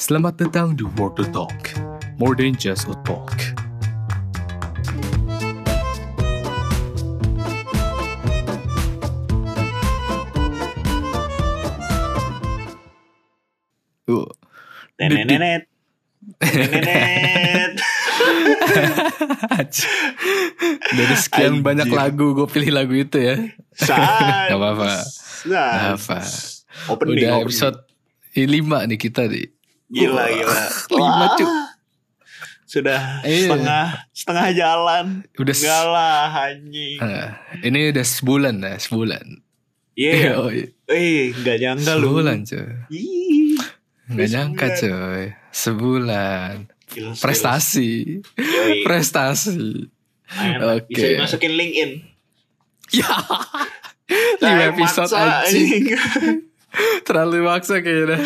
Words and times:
Selamat 0.00 0.32
datang 0.40 0.72
di 0.72 0.80
World 0.96 1.20
to 1.20 1.28
Talk. 1.28 1.76
More 2.16 2.32
than 2.32 2.56
just 2.56 2.88
a 2.88 2.96
talk. 3.04 3.36
Uh, 14.08 14.24
Nenenet. 14.96 15.68
Nenenet. 16.40 17.72
Dari 20.96 21.16
sekian 21.20 21.60
Anjir. 21.60 21.64
banyak 21.68 21.92
lagu 21.92 22.32
gue 22.32 22.48
pilih 22.48 22.72
lagu 22.72 22.96
itu 22.96 23.20
ya. 23.20 23.36
Gak 23.76 24.56
apa-apa. 24.56 25.04
Gak 25.44 25.68
apa. 25.92 26.24
Opening, 26.88 27.20
Udah 27.20 27.30
opening. 27.36 27.44
episode 27.44 27.76
ini 28.32 28.64
lima 28.64 28.88
nih 28.88 28.96
kita 28.96 29.28
nih. 29.28 29.59
Gila, 29.90 30.24
gila. 30.30 30.62
lima. 30.96 31.26
Cuk. 31.36 31.50
Sudah 32.64 33.18
Iya. 33.26 33.50
setengah 33.50 33.84
setengah 34.14 34.46
jalan. 34.54 35.06
Udah 35.34 35.54
Enggak 35.58 35.82
lah 35.90 36.24
anjing. 36.46 36.98
Ah, 37.02 37.28
ini 37.60 37.90
udah 37.90 38.04
sebulan 38.06 38.54
ya, 38.62 38.74
sebulan. 38.78 39.26
Iya. 39.98 40.14
Yoi. 40.38 40.60
Eh, 40.86 41.34
enggak 41.34 41.56
nyangka 41.58 41.92
lu. 41.98 42.14
Sebulan 42.14 42.38
cuy. 42.46 42.66
Ih. 42.94 43.58
Nggak 44.06 44.26
Sebulan. 44.26 44.30
nyangka 44.30 44.66
cuy. 44.78 45.22
Sebulan. 45.50 46.54
Gila. 46.90 47.10
Prestasi. 47.18 47.90
Yoi. 48.38 48.82
Prestasi. 48.86 49.90
Oke. 50.62 50.94
Bisa 50.94 51.06
dimasukin 51.10 51.52
LinkedIn. 51.58 51.90
Ya. 52.94 53.10
Lima 54.38 54.62
episode 54.70 55.10
anjing. 55.10 55.90
Terlalu 57.02 57.42
maksa 57.42 57.82
kayaknya. 57.82 58.22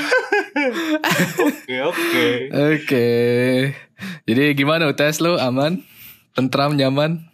Oke, 0.54 1.76
oke. 1.82 2.26
Oke. 2.54 3.08
Jadi 4.24 4.44
gimana 4.54 4.86
UTS 4.86 5.18
lu 5.18 5.34
aman? 5.34 5.82
Tentram 6.34 6.78
nyaman? 6.78 7.26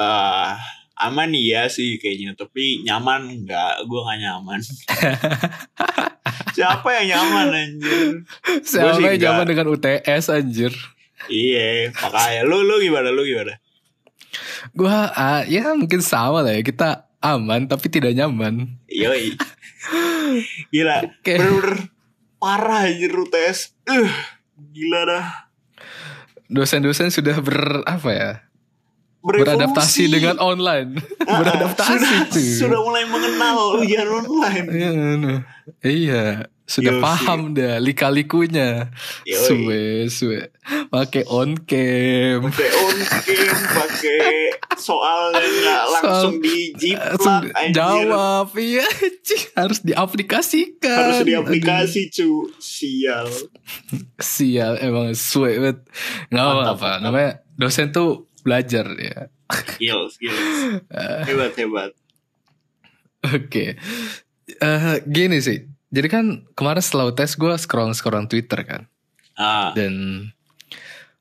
Ah, 0.00 0.56
aman 0.96 1.32
iya 1.36 1.68
sih 1.68 2.00
kayaknya, 2.00 2.36
tapi 2.36 2.82
nyaman 2.84 3.44
enggak? 3.44 3.84
Gue 3.84 4.00
gak 4.00 4.20
nyaman. 4.20 4.60
Siapa 6.56 6.88
yang 7.02 7.06
nyaman 7.14 7.46
anjir? 7.52 8.24
Siapa 8.64 9.00
yang 9.00 9.16
enggak. 9.16 9.22
nyaman 9.28 9.46
dengan 9.46 9.66
UTS 9.74 10.24
anjir? 10.32 10.72
Iya, 11.28 11.92
makanya 11.92 12.44
lu 12.44 12.64
lu 12.64 12.80
gimana 12.80 13.08
lu 13.08 13.24
gimana? 13.24 13.56
Gua 14.74 15.08
ah, 15.14 15.42
ya 15.46 15.72
mungkin 15.72 16.04
sama 16.04 16.44
lah 16.44 16.52
ya. 16.52 16.62
Kita 16.64 17.08
aman 17.24 17.64
tapi 17.64 17.88
tidak 17.88 18.12
nyaman. 18.12 18.76
Yoi. 18.92 19.32
Gila, 20.74 21.04
Oke. 21.04 21.36
bener-bener 21.36 21.93
parah 22.44 22.84
anjir 22.84 23.08
UTS. 23.08 23.72
Uh, 23.88 24.12
gila 24.76 25.08
dah. 25.08 25.26
Dosen-dosen 26.52 27.08
sudah 27.08 27.40
ber 27.40 27.80
apa 27.88 28.10
ya? 28.12 28.30
Berevolusi. 29.24 29.48
Beradaptasi 29.48 30.02
dengan 30.12 30.36
online. 30.36 31.00
Ah, 31.24 31.40
Beradaptasi 31.40 31.96
sudah, 31.96 32.12
tuh. 32.28 32.44
sudah 32.68 32.80
mulai 32.84 33.08
mengenal 33.08 33.80
ujian 33.80 34.04
online. 34.04 34.66
Iya, 34.68 34.90
no. 35.16 35.34
iya, 35.80 36.52
sudah 36.64 36.96
Yo, 36.96 37.04
paham 37.04 37.52
dah 37.52 37.76
lika-likunya. 37.76 38.88
Suwe, 39.22 40.08
suwe. 40.08 40.48
Pakai 40.88 41.28
on 41.28 41.60
cam. 41.60 42.48
Pakai 42.48 42.70
on 42.72 42.96
cam, 43.04 43.56
pakai 43.76 44.48
soalnya 44.74 45.44
nggak 45.44 45.82
langsung 45.92 46.02
Langsung 46.08 46.34
dijiplak 46.40 47.42
anjir. 47.52 47.74
jawab, 47.76 48.48
iya, 48.56 48.86
harus 49.54 49.84
diaplikasikan. 49.84 50.88
Harus 50.88 51.20
di 51.22 51.34
aplikasi 51.36 52.08
cu 52.08 52.48
Sial 52.56 53.28
Sial, 54.16 54.80
emang 54.80 55.12
suwe 55.12 55.60
banget. 55.60 55.78
Nggak 56.32 56.44
apa-apa, 56.48 56.64
mantap. 56.72 57.02
namanya 57.04 57.30
dosen 57.54 57.92
tuh 57.92 58.32
belajar 58.40 58.88
ya. 58.96 59.28
Skills 59.52 60.16
skills 60.16 60.40
Hebat 61.28 61.52
hebat 61.54 61.92
Oke, 63.24 63.76
Eh, 64.44 64.96
gini 65.04 65.40
sih. 65.40 65.64
Jadi 65.94 66.08
kan 66.10 66.24
kemarin 66.58 66.82
setelah 66.82 67.14
tes 67.14 67.38
gue 67.38 67.54
scroll 67.54 67.94
scroll 67.94 68.26
Twitter 68.26 68.66
kan. 68.66 68.82
Ah 69.38 69.70
dan 69.78 70.26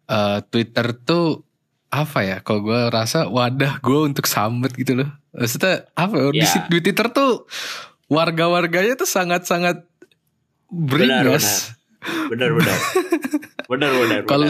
eh, 0.10 0.40
Twitter 0.50 0.98
tuh 0.98 1.46
apa 1.94 2.26
ya? 2.26 2.38
Kalau 2.42 2.66
gue 2.66 2.82
rasa 2.90 3.30
wadah 3.30 3.78
gue 3.80 4.00
untuk 4.02 4.26
sambut 4.26 4.74
gitu 4.74 4.98
loh. 4.98 5.10
Maksudnya 5.30 5.86
apa? 5.94 6.14
ya, 6.18 6.30
Di, 6.34 6.42
Ya. 6.42 6.50
sit- 6.50 6.70
di 6.70 6.82
Twitter 6.82 7.08
tuh 7.14 7.46
warga-warganya 8.10 8.98
tuh 8.98 9.06
sangat-sangat 9.06 9.86
beringas. 10.70 11.78
Benar 12.30 12.52
benar 12.52 12.78
Benar 13.64 13.92
benar 13.96 14.20
Kalau 14.28 14.50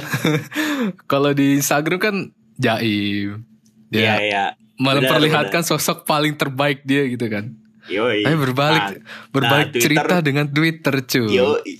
kalau 1.05 1.31
di 1.31 1.59
Instagram 1.59 1.99
kan 2.01 2.15
jaim, 2.57 3.45
Iya 3.93 4.15
iya 4.19 4.45
benar, 4.81 5.05
memperlihatkan 5.05 5.61
sosok 5.61 6.03
paling 6.03 6.33
terbaik 6.33 6.81
dia 6.81 7.05
gitu 7.05 7.29
kan. 7.29 7.53
Yoi 7.91 8.23
Tapi 8.23 8.37
berbalik 8.39 8.83
Nah, 8.83 8.91
berbalik 9.31 9.67
Twitter- 9.75 9.83
cerita 9.91 10.15
dengan 10.23 10.45
Twitter 10.47 10.95
cuy. 11.03 11.29
Yoi 11.31 11.73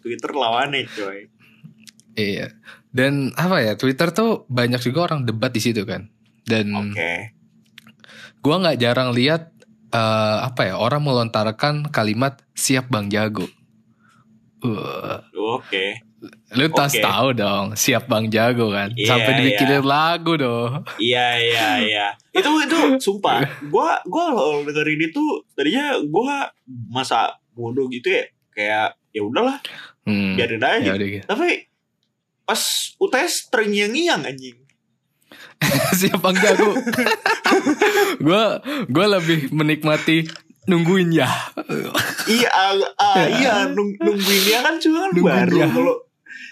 Twitter 0.00 0.30
lawannya 0.32 0.88
coy 0.88 1.18
Iya. 2.16 2.52
Dan 2.90 3.30
apa 3.38 3.62
ya 3.62 3.78
Twitter 3.78 4.10
tuh 4.10 4.44
banyak 4.50 4.82
juga 4.82 5.06
orang 5.12 5.22
debat 5.22 5.54
di 5.54 5.62
situ 5.62 5.86
kan. 5.86 6.10
Dan 6.42 6.72
Oke 6.74 7.36
gua 8.40 8.56
nggak 8.56 8.80
jarang 8.80 9.12
lihat 9.12 9.52
eh, 9.92 10.38
apa 10.42 10.72
ya 10.72 10.74
orang 10.80 11.04
melontarkan 11.04 11.92
kalimat 11.92 12.40
siap 12.56 12.88
bang 12.88 13.12
jago. 13.12 13.44
Uh, 14.60 15.24
Oke 15.56 16.04
lu 16.52 16.68
tas 16.68 16.92
Oke. 16.92 17.00
tahu 17.00 17.28
dong 17.32 17.66
siap 17.72 18.04
bang 18.04 18.28
jago 18.28 18.68
kan. 18.68 18.92
Iya, 18.92 19.08
Sampai 19.08 19.32
dibikinin 19.40 19.80
iya. 19.80 19.88
lagu 19.88 20.32
dong. 20.36 20.84
Iya 21.00 21.26
iya 21.40 21.68
iya 21.80 22.06
Itu 22.36 22.50
itu 22.60 22.78
sumpah 23.00 23.40
Gua 23.72 23.96
gua 24.04 24.24
lo 24.36 24.60
dengerin 24.62 25.00
itu 25.08 25.24
Tadinya 25.56 25.96
gua 26.12 26.52
masa 26.92 27.32
bodoh 27.56 27.88
gitu 27.88 28.12
ya 28.12 28.24
Kayak 28.52 28.88
ya 29.10 29.22
udahlah 29.24 29.58
Hmm. 30.00 30.32
biarin 30.32 30.64
aja 30.64 30.80
Ya 30.80 30.92
udah 30.96 31.08
gitu. 31.12 31.24
Tapi 31.28 31.48
pas 32.42 32.60
UTS 32.98 33.52
terngiang-ngiang 33.52 34.24
anjing. 34.26 34.56
siap 36.00 36.18
bang 36.18 36.36
jago. 36.40 36.72
gua 38.26 38.58
gua 38.88 39.06
lebih 39.20 39.52
menikmati 39.52 40.24
nungguin 40.66 41.12
ya. 41.14 41.28
iya, 42.26 42.48
ah, 42.50 42.74
ah, 42.96 43.26
iya 43.28 43.54
nung, 43.70 43.92
nungguin 43.96 44.42
dia 44.44 44.60
kan 44.64 44.80
cuma 44.80 45.08
baru 45.12 45.56
ya. 45.56 45.68
kalau 45.68 45.94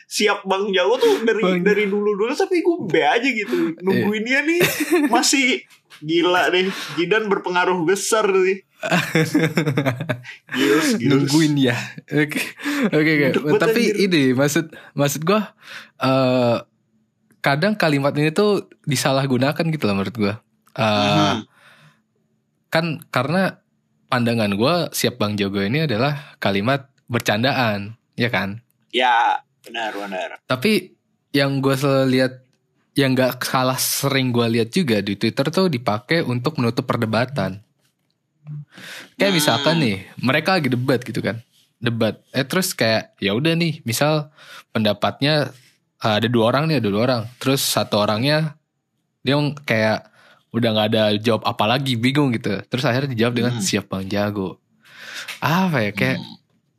siap 0.09 0.41
Bang 0.43 0.73
Jago 0.73 0.97
tuh 0.97 1.21
dari 1.21 1.43
Bang- 1.43 1.61
dari 1.63 1.85
dulu 1.85 2.17
dulu 2.17 2.33
tapi 2.33 2.59
gue 2.59 2.77
be 2.87 3.01
aja 3.01 3.29
gitu. 3.29 3.77
Nungguin 3.79 4.25
dia 4.25 4.41
nih 4.41 4.61
masih 5.07 5.61
gila 6.01 6.49
deh. 6.49 6.65
Jidan 6.97 7.29
berpengaruh 7.29 7.85
besar 7.85 8.25
nih. 8.27 8.65
Nungguin 11.01 11.55
ya 11.59 11.77
oke 12.07 12.41
oke 12.89 13.13
tapi 13.59 13.83
anjir. 13.91 13.95
ini 14.01 14.23
maksud 14.33 14.65
maksud 14.93 15.23
gua 15.23 15.51
eh 15.99 16.57
kadang 17.41 17.75
kalimat 17.75 18.15
ini 18.15 18.31
tuh 18.31 18.71
disalahgunakan 18.85 19.65
gitu 19.67 19.85
loh 19.85 19.97
menurut 19.97 20.17
gua 20.17 20.35
Eh, 20.73 20.85
Mhm. 20.87 21.39
kan 22.71 22.85
karena 23.11 23.59
pandangan 24.07 24.55
gua 24.55 24.75
siap 24.89 25.19
bang 25.19 25.35
Jogo 25.35 25.59
ini 25.59 25.83
adalah 25.83 26.39
kalimat 26.39 26.87
bercandaan 27.07 27.99
ya 28.15 28.29
kan 28.29 28.63
Ya, 28.89 29.43
benar 29.65 29.93
benar. 29.95 30.29
tapi 30.45 30.95
yang 31.31 31.61
gue 31.61 31.75
selalu 31.75 32.07
lihat 32.15 32.33
yang 32.95 33.15
gak 33.15 33.39
kalah 33.39 33.79
sering 33.79 34.35
gue 34.35 34.47
lihat 34.59 34.75
juga 34.75 34.99
di 34.99 35.15
Twitter 35.15 35.47
tuh 35.49 35.71
dipakai 35.71 36.27
untuk 36.27 36.59
menutup 36.59 36.83
perdebatan. 36.83 37.63
Kayak 39.15 39.31
Hmm. 39.31 39.39
misalkan 39.39 39.77
nih, 39.79 39.97
mereka 40.19 40.57
lagi 40.57 40.73
debat 40.73 40.99
gitu 41.05 41.21
kan, 41.21 41.39
debat. 41.79 42.17
Eh 42.33 42.43
terus 42.49 42.73
kayak 42.73 43.15
ya 43.21 43.37
udah 43.37 43.53
nih, 43.55 43.85
misal 43.85 44.33
pendapatnya 44.73 45.53
uh, 46.01 46.15
ada 46.17 46.27
dua 46.27 46.51
orang 46.51 46.65
nih, 46.67 46.81
ada 46.81 46.89
dua 46.89 47.03
orang. 47.05 47.23
Terus 47.39 47.61
satu 47.61 48.01
orangnya 48.01 48.57
dia 49.21 49.37
kayak 49.63 50.09
udah 50.51 50.69
nggak 50.73 50.89
ada 50.97 51.03
jawab 51.21 51.45
apa 51.45 51.65
lagi, 51.69 51.95
bingung 51.95 52.33
gitu. 52.33 52.57
Terus 52.67 52.89
akhirnya 52.89 53.13
dijawab 53.13 53.35
dengan 53.37 53.53
Hmm. 53.61 53.63
siap 53.63 53.93
bang 53.93 54.09
jago. 54.09 54.57
Apa 55.39 55.85
ya 55.85 55.93
kayak 55.93 56.19
Hmm. 56.19 56.35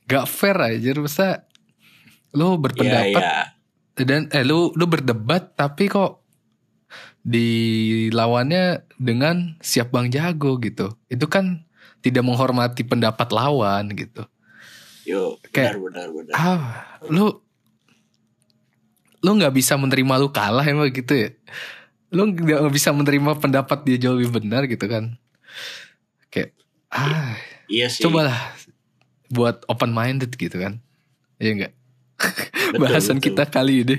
gak 0.09 0.25
fair 0.25 0.57
aja, 0.57 0.89
masa 0.97 1.45
lo 2.31 2.49
Iya, 2.49 2.59
berpendapat 2.59 3.23
iya. 3.23 3.37
dan 3.99 4.21
eh 4.29 4.43
lu 4.43 4.71
lu 4.71 4.85
berdebat 4.85 5.53
tapi 5.53 5.87
kok 5.87 6.21
dilawannya 7.21 8.63
dengan 8.95 9.57
siap 9.59 9.89
bang 9.89 10.07
jago 10.07 10.57
gitu 10.57 10.95
itu 11.05 11.25
kan 11.25 11.65
tidak 11.99 12.23
menghormati 12.23 12.81
pendapat 12.81 13.27
lawan 13.29 13.91
gitu 13.91 14.23
Yo, 15.03 15.41
Kayak- 15.47 15.75
benar 15.75 16.07
benar 16.07 16.07
benar. 16.11 16.33
ah 16.33 16.63
lu 17.05 17.33
lu 19.19 19.31
nggak 19.35 19.51
bisa 19.51 19.75
menerima 19.75 20.13
lu 20.15 20.29
kalah 20.29 20.63
emang 20.63 20.87
gitu 20.89 21.11
ya 21.11 21.29
lu 22.09 22.29
nggak 22.29 22.71
bisa 22.71 22.89
menerima 22.89 23.35
pendapat 23.35 23.83
dia 23.83 23.97
jauh 23.99 24.15
lebih 24.15 24.39
benar 24.39 24.63
gitu 24.63 24.85
kan 24.85 25.17
kayak 26.29 26.55
ah 26.87 27.35
Iya 27.67 27.85
sih. 27.85 28.01
cobalah 28.01 28.55
buat 29.27 29.61
open 29.65 29.91
minded 29.91 30.31
gitu 30.31 30.55
kan 30.55 30.79
iya 31.35 31.51
enggak 31.51 31.73
Betul, 32.19 32.79
Bahasan 32.83 33.17
betul. 33.17 33.31
kita 33.31 33.43
kali 33.47 33.87
ini. 33.87 33.95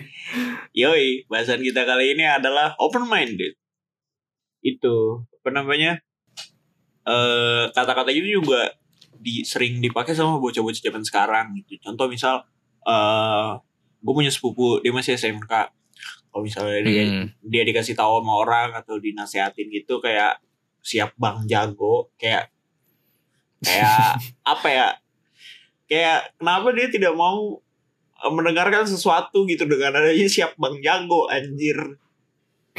Yoi, 0.71 1.27
bahasan 1.27 1.59
kita 1.59 1.83
kali 1.83 2.15
ini 2.15 2.23
adalah 2.23 2.77
open 2.79 3.09
minded. 3.09 3.57
Itu 4.61 5.27
apa 5.41 5.51
namanya? 5.51 5.99
Eh 7.03 7.65
kata-kata 7.73 8.13
itu 8.13 8.39
juga 8.39 8.71
di, 9.17 9.43
sering 9.43 9.81
dipakai 9.81 10.13
sama 10.15 10.37
bocah-bocah 10.39 10.81
zaman 10.81 11.03
sekarang 11.03 11.47
gitu. 11.59 11.81
Contoh 11.83 12.07
misal 12.07 12.45
eh 12.85 13.51
gue 14.01 14.15
punya 14.15 14.31
sepupu 14.31 14.79
dia 14.81 14.93
masih 14.93 15.17
SMK. 15.17 15.51
Kalau 16.31 16.47
misalnya 16.47 16.79
dia, 16.87 17.03
Hmm. 17.03 17.27
dia 17.43 17.67
dikasih 17.67 17.99
tahu 17.99 18.23
sama 18.23 18.33
orang 18.39 18.69
atau 18.73 19.03
dinasehatin 19.03 19.67
gitu 19.67 19.99
kayak 19.99 20.39
siap 20.81 21.13
bang 21.19 21.43
jago 21.51 22.15
kayak 22.15 22.55
kayak 23.61 24.15
apa 24.55 24.69
ya? 24.71 24.89
Kayak 25.91 26.31
kenapa 26.39 26.71
dia 26.71 26.87
tidak 26.87 27.19
mau 27.19 27.59
mendengarkan 28.27 28.85
sesuatu 28.85 29.45
gitu 29.45 29.65
dengan 29.65 29.97
adanya 29.97 30.27
siap 30.27 30.55
bang 30.55 30.77
jago 30.81 31.27
anjir 31.27 31.77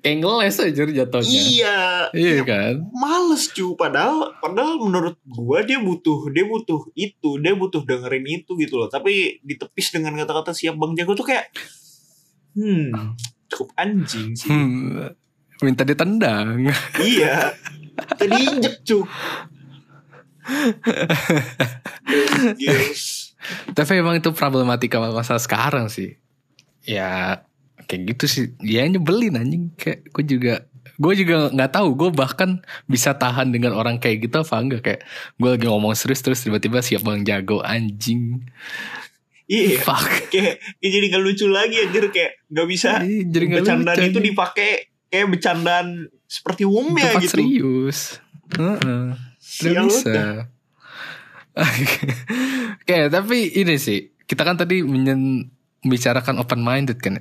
Kayak 0.00 0.16
ngeles 0.18 0.56
aja 0.60 0.80
jatuhnya. 0.82 1.28
iya 1.28 1.78
Iya 2.10 2.40
kan? 2.42 2.74
males 2.90 3.48
cu 3.48 3.72
padahal 3.74 4.34
padahal 4.36 4.76
menurut 4.78 5.14
gua 5.24 5.60
dia 5.60 5.78
butuh 5.78 6.26
dia 6.28 6.42
butuh 6.42 6.88
itu 6.94 7.28
dia 7.36 7.52
butuh 7.52 7.80
dengerin 7.80 8.22
itu 8.34 8.48
gitu 8.54 8.76
loh 8.76 8.86
tapi 8.86 9.36
ditepis 9.40 9.90
dengan 9.90 10.14
kata-kata 10.16 10.50
siap 10.50 10.74
bang 10.74 10.90
jago 10.94 11.12
tuh 11.12 11.26
kayak 11.26 11.48
hmm 12.52 13.14
cukup 13.46 13.68
anjing 13.74 14.32
sih 14.32 14.46
Hmm. 14.46 15.10
Minta 15.60 15.82
ditendang. 15.82 16.70
iya 17.04 17.52
tadi 18.10 18.32
injek 18.40 18.80
cu 18.82 19.04
yes. 22.58 23.19
Tapi 23.72 24.00
emang 24.00 24.20
itu 24.20 24.30
problematika 24.32 25.00
masa 25.00 25.40
sekarang 25.40 25.88
sih. 25.88 26.16
Ya 26.84 27.42
kayak 27.88 28.16
gitu 28.16 28.24
sih. 28.28 28.44
Ya 28.62 28.84
nyebelin 28.86 29.36
anjing. 29.36 29.72
Kayak 29.76 30.08
gue 30.12 30.24
juga 30.36 30.54
gue 31.00 31.12
juga 31.16 31.48
nggak 31.48 31.72
tahu 31.72 31.88
gue 31.96 32.10
bahkan 32.12 32.60
bisa 32.84 33.16
tahan 33.16 33.48
dengan 33.48 33.72
orang 33.72 33.96
kayak 33.96 34.28
gitu 34.28 34.44
apa 34.44 34.56
enggak 34.60 34.80
kayak 34.84 35.00
gue 35.40 35.48
lagi 35.48 35.64
ngomong 35.64 35.96
serius 35.96 36.20
terus 36.20 36.44
tiba-tiba 36.44 36.84
siap 36.84 37.00
bang 37.08 37.24
jago 37.24 37.64
anjing 37.64 38.44
iya 39.48 39.80
fuck 39.80 40.28
kayak, 40.28 40.60
kayak 40.60 40.92
jadi 40.92 41.06
gak 41.08 41.22
lucu 41.24 41.48
lagi 41.48 41.88
anjir 41.88 42.04
kayak 42.12 42.44
nggak 42.52 42.68
bisa 42.68 43.00
Ih, 43.00 43.24
jadi 43.32 43.44
nggak 43.48 43.60
bercandaan 43.64 43.96
lucu, 43.96 44.10
itu 44.12 44.20
dipakai 44.20 44.70
kayak 45.08 45.26
bercandaan 45.32 45.86
seperti 46.28 46.62
umumnya 46.68 47.16
Tempat 47.16 47.22
gitu 47.24 47.32
serius 47.32 48.00
Heeh. 48.50 49.04
Tidak 49.40 49.72
Sial 49.72 49.86
bisa. 49.88 50.22
Oke, 52.80 52.96
tapi 53.08 53.38
ini 53.52 53.76
sih 53.76 54.16
kita 54.24 54.42
kan 54.42 54.56
tadi 54.56 54.80
menyen- 54.80 55.48
membicarakan 55.80 56.40
open 56.40 56.60
minded 56.60 56.98
kan. 56.98 57.20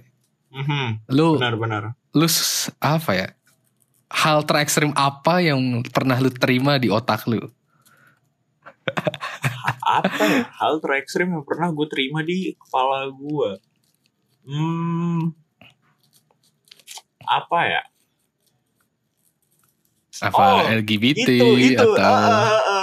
Mhm, 0.50 1.06
Lu 1.14 1.38
benar-benar 1.38 1.94
lu 2.12 2.26
apa 2.82 3.12
ya? 3.14 3.28
Hal 4.10 4.42
terekstrim 4.42 4.90
apa 4.98 5.38
yang 5.38 5.86
pernah 5.86 6.18
lu 6.18 6.34
terima 6.34 6.82
di 6.82 6.90
otak 6.90 7.30
lu? 7.30 7.38
apa 10.02 10.24
ya? 10.26 10.50
Hal 10.58 10.82
terekstrim 10.82 11.30
yang 11.30 11.46
pernah 11.46 11.70
gue 11.70 11.86
terima 11.86 12.26
di 12.26 12.58
kepala 12.58 13.06
gue 13.14 13.50
hmm. 14.50 15.30
Apa 17.30 17.60
ya? 17.70 17.84
Apa 20.20 20.42
Oh, 20.42 20.60
LGBT 20.84 21.30
itu 21.30 21.78
itu. 21.78 21.80
atau 21.80 22.02
ah, 22.02 22.18
ah, 22.18 22.62
ah, 22.66 22.79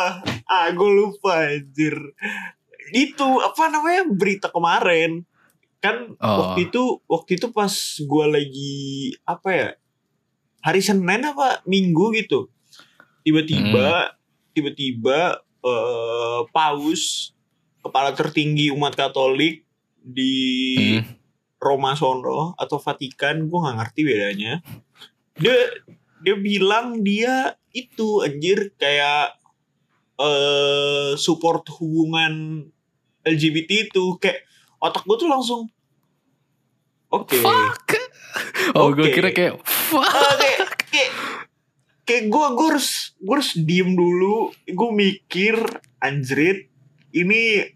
ah 0.46 0.70
gue 0.70 0.90
lupa 0.92 1.50
anjir 1.50 1.94
itu 2.90 3.26
apa 3.38 3.66
namanya 3.66 4.06
berita 4.06 4.48
kemarin 4.48 5.26
kan 5.78 6.16
Oh. 6.16 6.50
waktu 6.50 6.70
itu 6.70 6.82
waktu 7.04 7.30
itu 7.36 7.46
pas 7.50 7.70
gue 7.98 8.26
lagi 8.26 8.76
apa 9.22 9.48
ya 9.50 9.68
hari 10.60 10.80
Senin 10.80 11.22
apa 11.22 11.62
Minggu 11.62 12.14
gitu 12.14 12.48
tiba-tiba 13.22 14.10
Hmm. 14.10 14.14
tiba-tiba 14.50 15.42
eh, 15.60 16.40
paus 16.48 17.34
kepala 17.82 18.14
tertinggi 18.14 18.70
umat 18.70 18.94
Katolik 18.94 19.66
di 19.98 20.34
Hmm. 21.02 21.14
Roma 21.56 21.94
sono 21.94 22.54
atau 22.54 22.78
Vatikan 22.78 23.42
gue 23.44 23.58
nggak 23.58 23.76
ngerti 23.76 24.00
bedanya 24.02 24.52
dia 25.34 25.56
dia 26.18 26.34
bilang 26.34 27.00
dia 27.00 27.54
itu 27.70 28.22
anjir 28.22 28.72
kayak 28.76 29.34
eh 30.16 31.12
support 31.20 31.68
hubungan 31.76 32.64
LGBT 33.26 33.90
itu 33.90 34.16
kayak 34.16 34.46
otak 34.80 35.04
gue 35.04 35.16
tuh 35.18 35.28
langsung 35.28 35.68
oke 37.12 37.36
fuck? 37.36 38.06
Oh, 38.76 38.92
gue 38.92 39.08
Oke. 39.08 39.14
kira 39.16 39.30
kayak 39.32 39.54
fuck. 39.64 40.04
Ah, 40.04 40.36
kayak 40.36 40.58
kayak 40.92 41.10
kayak 42.06 42.24
gue 42.28 42.44
gue 42.54 42.66
harus 42.70 43.16
gue 43.18 43.34
harus 43.34 43.52
diem 43.56 43.90
dulu 43.96 44.52
gue 44.62 44.90
mikir 44.94 45.56
anjrit 45.98 46.68
ini 47.10 47.72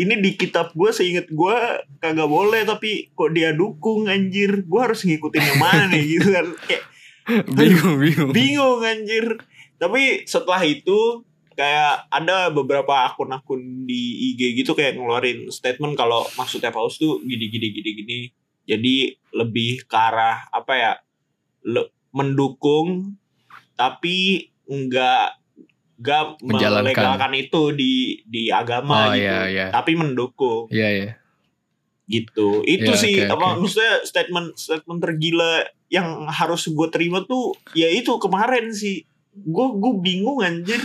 ini 0.00 0.14
di 0.18 0.30
kitab 0.34 0.72
gue 0.72 0.90
seinget 0.90 1.28
gue 1.28 1.56
kagak 2.00 2.28
boleh 2.30 2.64
tapi 2.64 3.12
kok 3.12 3.30
dia 3.36 3.52
dukung 3.52 4.08
anjir 4.08 4.64
gue 4.64 4.80
harus 4.80 5.04
ngikutin 5.04 5.44
yang 5.44 5.60
mana 5.60 5.84
nih 5.92 6.02
gitu 6.18 6.28
kan 6.32 6.46
kayak 6.66 6.84
bingung, 7.58 7.96
bingung. 8.00 8.30
bingung 8.32 8.80
anjir 8.82 9.38
tapi 9.76 10.24
setelah 10.26 10.64
itu 10.66 11.22
kayak 11.52 12.08
ada 12.08 12.48
beberapa 12.48 13.04
akun-akun 13.04 13.58
di 13.84 14.02
IG 14.32 14.56
gitu 14.56 14.72
kayak 14.72 14.94
ngeluarin 14.94 15.48
statement 15.48 15.94
kalau 15.94 16.24
maksudnya 16.34 16.70
paus 16.70 16.96
tuh 16.96 17.20
gini 17.20 17.46
gini 17.46 17.68
gini 17.70 17.90
gini. 17.94 18.18
Jadi 18.64 18.94
lebih 19.32 19.84
ke 19.84 19.96
arah 19.96 20.46
apa 20.48 20.72
ya 20.72 20.92
le- 21.62 21.90
mendukung 22.10 23.14
tapi 23.74 24.46
enggak 24.64 25.36
enggak 25.96 26.38
melegalkan 26.40 27.32
itu 27.34 27.62
di 27.72 27.92
di 28.24 28.48
agama 28.48 29.08
Oh, 29.08 29.12
gitu. 29.12 29.20
iya, 29.20 29.38
iya. 29.46 29.66
tapi 29.68 29.92
mendukung. 29.94 30.66
Iya, 30.68 30.88
iya. 30.90 31.10
gitu. 32.06 32.62
Itu 32.62 32.90
Ya, 32.90 32.98
sih 32.98 33.14
oke, 33.22 33.30
apa 33.30 33.46
oke. 33.48 33.58
maksudnya 33.60 34.02
statement 34.02 34.48
statement 34.54 34.98
tergila 34.98 35.62
yang 35.86 36.26
harus 36.26 36.66
gue 36.66 36.88
terima 36.90 37.22
tuh 37.22 37.54
ya 37.70 37.86
itu 37.86 38.10
kemarin 38.18 38.70
sih. 38.70 39.06
Gue 39.32 39.70
gue 39.72 39.92
bingung 39.96 40.42
anjir 40.42 40.80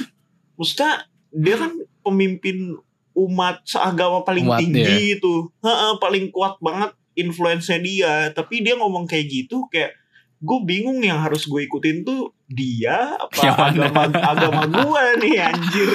maksudnya 0.55 1.05
dia 1.29 1.55
kan 1.55 1.71
pemimpin 2.01 2.75
umat 3.13 3.63
seagama 3.63 4.21
paling 4.21 4.43
Umat, 4.43 4.59
tinggi 4.59 5.15
itu 5.15 5.47
Heeh, 5.59 5.91
paling 5.97 6.29
kuat 6.29 6.59
banget 6.59 6.91
influence-nya 7.13 7.79
dia 7.79 8.13
tapi 8.31 8.59
dia 8.59 8.75
ngomong 8.75 9.05
kayak 9.05 9.25
gitu 9.25 9.67
kayak 9.67 9.95
gue 10.37 10.59
bingung 10.61 10.99
yang 10.99 11.17
harus 11.17 11.43
gue 11.43 11.63
ikutin 11.63 12.03
tuh 12.03 12.35
dia 12.45 13.15
apa 13.15 13.39
Yang 13.39 13.55
mana? 13.55 13.71
agama 13.71 14.01
agama 14.21 14.61
gue 14.67 15.03
nih 15.21 15.35
anjir 15.41 15.89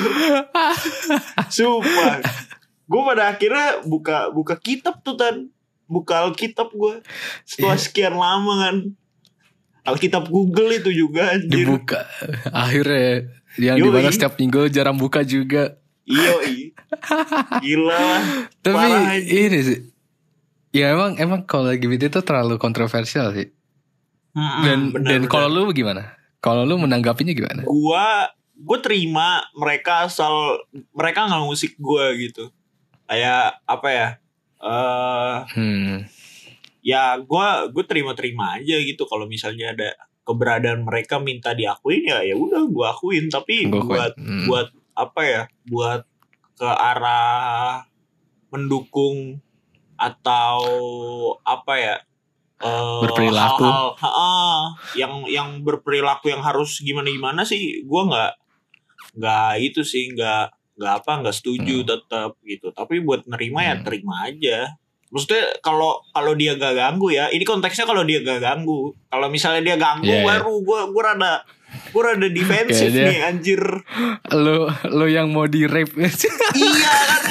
Sumpah. 1.50 2.20
Gue 2.86 3.00
pada 3.06 3.30
akhirnya 3.30 3.84
buka 3.84 4.30
buka 4.30 4.58
kitab 4.58 4.98
tuh 5.00 5.14
tan. 5.14 5.50
Buka 5.86 6.26
Alkitab 6.26 6.70
gue. 6.70 7.02
Setelah 7.44 7.74
Iya. 7.74 7.82
sekian 7.82 8.14
lama 8.14 8.52
kan. 8.60 8.76
Alkitab 9.80 10.28
Google 10.28 10.70
itu 10.72 10.90
juga 10.90 11.34
anjir. 11.34 11.66
Dibuka. 11.66 12.06
Akhirnya 12.50 13.30
yang 13.56 13.76
Yoi. 13.76 13.86
di 13.86 13.90
mana 13.90 14.08
setiap 14.10 14.36
minggu 14.36 14.68
jarang 14.68 14.94
buka 14.94 15.22
juga. 15.22 15.74
Iyo 16.04 16.34
i. 16.44 16.70
Gila. 17.58 18.02
Tapi 18.60 18.86
ini 19.24 19.58
sih. 19.60 19.78
Ya 20.70 20.90
emang 20.90 21.14
emang 21.16 21.40
kalau 21.42 21.66
LGBT 21.66 22.06
itu 22.08 22.20
terlalu 22.20 22.54
kontroversial 22.56 23.32
sih. 23.32 23.50
Mm-mm, 24.30 24.62
Dan 24.62 24.78
bener, 24.90 25.08
dan 25.10 25.22
kalau 25.26 25.50
lu 25.50 25.70
gimana? 25.70 26.14
Kalau 26.38 26.62
lu 26.62 26.78
menanggapinya 26.78 27.30
gimana? 27.30 27.62
gua 27.64 28.30
gue 28.54 28.78
terima 28.78 29.40
mereka 29.52 30.04
asal 30.04 30.60
mereka 30.92 31.24
nggak 31.24 31.42
musik 31.42 31.72
gue 31.74 32.04
gitu 32.20 32.52
kayak 33.06 33.56
apa 33.64 33.88
ya 33.88 34.08
eh 34.60 35.36
Hmm. 35.56 36.04
ya 36.80 37.16
gue 37.16 37.46
gue 37.72 37.84
terima 37.88 38.12
terima 38.12 38.60
aja 38.60 38.76
gitu 38.76 39.08
kalau 39.08 39.24
misalnya 39.24 39.72
ada 39.72 39.88
keberadaan 40.22 40.82
mereka 40.82 41.18
minta 41.18 41.52
diakuin 41.52 42.04
ya 42.04 42.20
ya 42.20 42.34
udah 42.34 42.66
gue 42.66 42.86
akuin 42.86 43.26
tapi 43.26 43.66
Gua 43.66 43.82
buat. 43.82 44.12
Hmm. 44.14 44.46
buat 44.46 44.68
apa 44.92 45.20
ya 45.22 45.42
buat 45.64 46.02
ke 46.54 46.68
arah 46.68 47.82
mendukung 48.48 49.40
atau 49.96 50.60
apa 51.40 51.74
ya 51.76 51.96
eh, 52.58 53.00
Berperilaku. 53.00 53.64
hal-hal, 53.64 53.86
ha-ah, 53.96 54.60
yang 54.92 55.24
yang 55.24 55.60
berperilaku 55.60 56.28
yang 56.28 56.40
harus 56.40 56.80
gimana 56.80 57.08
gimana 57.08 57.42
sih 57.42 57.80
gue 57.80 58.02
nggak 58.04 58.32
nggak 59.16 59.50
itu 59.62 59.80
sih 59.82 60.12
nggak 60.12 60.52
nggak 60.76 60.94
apa 61.00 61.12
nggak 61.20 61.36
setuju 61.36 61.76
Hmm. 61.80 61.88
tetap 61.88 62.30
gitu 62.42 62.68
tapi 62.70 63.00
buat 63.00 63.24
nerima 63.24 63.60
ya 63.62 63.74
Hmm. 63.76 63.84
terima 63.84 64.14
aja 64.24 64.58
maksudnya 65.10 65.42
kalau 65.58 66.00
kalau 66.08 66.32
dia 66.32 66.54
gak 66.54 66.72
ganggu 66.72 67.10
ya 67.10 67.26
ini 67.28 67.42
konteksnya 67.42 67.82
kalau 67.82 68.02
dia 68.02 68.18
gak 68.20 68.38
ganggu. 68.38 68.94
Kalau 69.06 69.26
misalnya 69.26 69.60
dia 69.60 69.76
ganggu 69.76 70.06
Iya, 70.06 70.16
iya. 70.16 70.26
baru 70.26 70.54
gue 70.58 70.80
gue 70.88 71.02
rada 71.04 71.42
gue 71.90 71.98
rada 72.00 72.28
defensif 72.32 72.88
Kayaknya- 72.88 73.06
nih 73.06 73.18
anjir. 73.22 73.62
Lu 74.32 74.58
lu 74.88 75.06
yang 75.06 75.28
mau 75.28 75.44
di 75.44 75.64
rape. 75.64 75.92
iya 76.52 76.94
kan? 77.10 77.22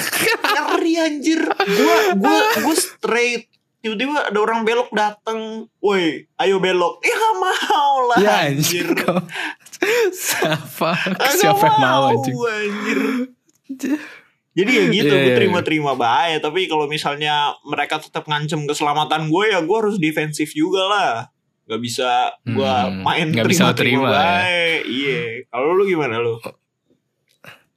Ngeri 0.70 0.94
anjir. 0.98 1.42
Gue 1.50 1.96
gue 2.16 2.38
gue 2.62 2.76
straight. 2.76 3.48
Tiba-tiba 3.80 4.28
ada 4.28 4.36
orang 4.38 4.62
belok 4.62 4.92
datang 4.92 5.40
woi 5.80 6.28
ayo 6.36 6.60
belok. 6.60 7.00
Ya 7.00 7.16
gak 7.16 7.36
mau 7.38 7.94
lah 8.06 8.18
ya 8.20 8.34
anjir. 8.46 8.84
anjir. 8.86 9.08
Siapa 10.12 10.92
siapa 11.32 11.64
yang 11.64 11.80
mau 11.80 12.04
anjing? 12.12 12.36
anjir 12.36 13.00
jadi 14.60 14.72
ya 14.72 14.84
gitu 14.94 15.08
Iya, 15.10 15.22
gue 15.22 15.26
iya, 15.26 15.38
terima-terima 15.38 15.94
baik 15.94 16.38
tapi 16.42 16.60
kalau 16.66 16.86
misalnya 16.86 17.36
mereka 17.64 17.96
tetap 17.98 18.24
ngancem 18.24 18.66
keselamatan 18.66 19.28
gue 19.28 19.44
ya 19.48 19.60
gue 19.60 19.78
harus 19.78 19.96
defensif 19.98 20.52
juga 20.52 20.84
lah 20.86 21.14
Gak 21.64 21.80
bisa 21.80 22.10
gue 22.44 22.66
Hmm, 22.66 23.02
main 23.02 23.30
terima-terima 23.30 23.72
terima 23.74 24.06
ya. 24.06 24.18
baik 24.18 24.80
iya 24.86 25.22
kalau 25.48 25.72
lu 25.72 25.86
gimana 25.86 26.18
lu 26.18 26.36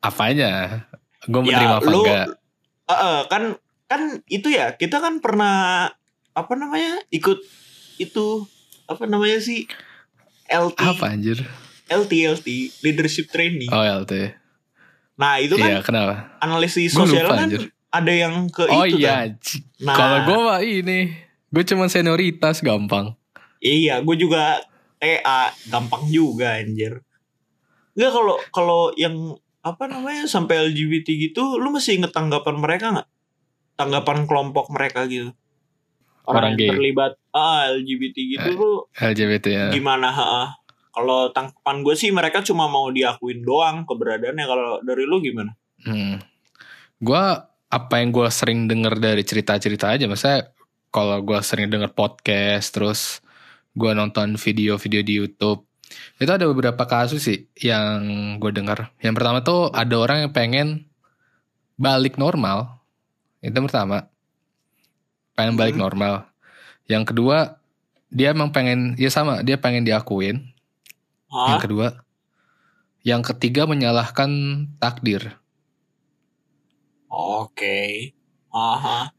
Apanya? 0.00 0.82
Gue 1.22 1.40
Ya, 1.44 1.54
menerima 1.54 1.76
apa 1.76 1.86
lu- 1.86 2.02
enggak? 2.02 2.26
Eh, 2.82 2.92
eh, 2.92 3.20
kan 3.28 3.42
kan 3.86 4.00
itu 4.26 4.48
ya 4.48 4.74
kita 4.74 4.98
kan 4.98 5.20
pernah 5.20 5.86
apa 6.32 6.52
namanya 6.56 6.98
ikut 7.08 7.38
itu 7.96 8.48
apa 8.84 9.04
namanya 9.04 9.38
sih 9.38 9.68
LT 10.44 10.80
Apa 10.80 11.06
anjir? 11.08 11.38
LT 11.86 12.12
LT 12.32 12.48
leadership 12.82 13.28
training. 13.28 13.68
Oh 13.68 13.78
LT. 13.78 14.34
Nah 15.14 15.36
itu 15.36 15.54
kan 15.54 15.68
Iya 15.68 15.80
kenapa? 15.80 16.34
analisis 16.38 16.90
sosial 16.90 17.24
lupa, 17.24 17.36
kan 17.36 17.46
anjir. 17.46 17.68
ada 17.88 18.12
yang 18.12 18.34
ke 18.46 18.64
Oh 18.66 18.82
itu 18.82 18.96
iya. 18.98 19.12
kan. 19.22 19.28
Nah 19.78 19.94
Kalau 19.94 20.18
gue 20.24 20.38
mah 20.40 20.60
ini, 20.60 21.00
gue 21.46 21.64
cuma 21.64 21.86
senioritas 21.86 22.60
gampang. 22.60 23.12
iya 23.58 23.98
gue 23.98 24.16
juga 24.16 24.58
TA 24.96 25.40
gampang 25.66 26.08
juga 26.08 26.56
anjir. 26.56 26.98
Enggak 27.92 28.10
kalau 28.10 28.34
kalau 28.50 28.82
yang 28.94 29.14
apa 29.60 29.84
namanya 29.84 30.26
sampai 30.26 30.66
LGBT 30.66 31.06
gitu 31.22 31.56
lu 31.56 31.70
masih 31.70 31.96
inget 31.96 32.10
tanggapan 32.10 32.56
mereka 32.56 32.86
nggak? 32.90 33.08
Tanggapan 33.74 34.24
kelompok 34.24 34.68
mereka 34.68 35.04
gitu. 35.04 35.30
Orang 36.22 36.54
yang 36.54 36.56
gay. 36.56 36.68
terlibat 36.70 37.12
ah, 37.30 37.66
LGBT 37.68 38.16
gitu 38.30 38.48
Eh. 38.48 38.54
lu 38.54 38.72
LGBT 38.94 39.46
ya. 39.48 39.66
gimana 39.68 40.08
ha 40.08 40.54
kalau 40.92 41.32
tangkapan 41.32 41.80
gue 41.80 41.94
sih 41.96 42.12
mereka 42.12 42.44
cuma 42.44 42.68
mau 42.68 42.92
diakuin 42.92 43.40
doang 43.40 43.88
keberadaannya 43.88 44.44
kalau 44.44 44.70
dari 44.84 45.04
lu 45.08 45.18
gimana 45.18 45.56
Hmm. 45.82 46.22
Gue 47.02 47.24
apa 47.66 47.94
yang 47.98 48.14
gue 48.14 48.28
sering 48.30 48.70
denger 48.70 49.02
dari 49.02 49.26
cerita-cerita 49.26 49.90
aja, 49.90 50.06
maksudnya 50.06 50.54
kalau 50.94 51.18
gue 51.24 51.40
sering 51.42 51.66
denger 51.66 51.90
podcast, 51.90 52.70
terus 52.70 53.00
gue 53.74 53.90
nonton 53.90 54.38
video-video 54.38 55.02
di 55.02 55.18
YouTube, 55.18 55.66
itu 56.22 56.30
ada 56.30 56.46
beberapa 56.46 56.84
kasus 56.86 57.24
sih 57.24 57.48
yang 57.58 57.98
gue 58.38 58.52
dengar. 58.54 58.92
Yang 59.02 59.14
pertama 59.18 59.38
tuh 59.42 59.72
ada 59.74 59.96
orang 59.98 60.28
yang 60.28 60.32
pengen 60.36 60.68
balik 61.74 62.20
normal, 62.20 62.78
itu 63.42 63.56
pertama, 63.56 64.06
pengen 65.34 65.58
balik 65.58 65.74
Hmm. 65.74 65.82
normal. 65.88 66.14
Yang 66.86 67.10
kedua 67.10 67.58
dia 68.12 68.36
emang 68.36 68.52
pengen, 68.52 68.94
ya 69.00 69.08
sama, 69.08 69.40
dia 69.40 69.56
pengen 69.56 69.82
diakuin. 69.88 70.51
Hah? 71.32 71.56
Yang 71.56 71.62
kedua, 71.64 71.86
yang 73.02 73.22
ketiga 73.24 73.64
menyalahkan 73.64 74.30
takdir. 74.76 75.40
oke 77.08 78.12
aha 78.48 79.12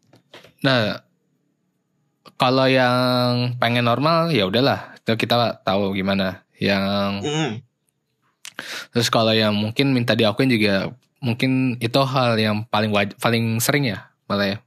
Nah, 0.64 1.04
kalau 2.36 2.66
yang 2.66 3.54
pengen 3.60 3.84
normal 3.84 4.32
ya 4.32 4.48
udahlah, 4.48 4.96
itu 4.96 5.12
kita 5.20 5.60
tahu 5.62 5.92
gimana. 5.92 6.48
Yang 6.56 7.12
Mm. 7.22 7.52
terus 8.96 9.12
kalau 9.12 9.36
yang 9.36 9.52
mungkin 9.52 9.92
minta 9.92 10.16
diakuin 10.16 10.48
juga 10.48 10.94
mungkin 11.20 11.76
itu 11.78 12.00
hal 12.00 12.40
yang 12.40 12.64
paling 12.64 12.96
waj- 12.96 13.18
paling 13.20 13.60
sering 13.60 13.92
ya 13.92 14.08
malah 14.24 14.56
ya. 14.56 14.58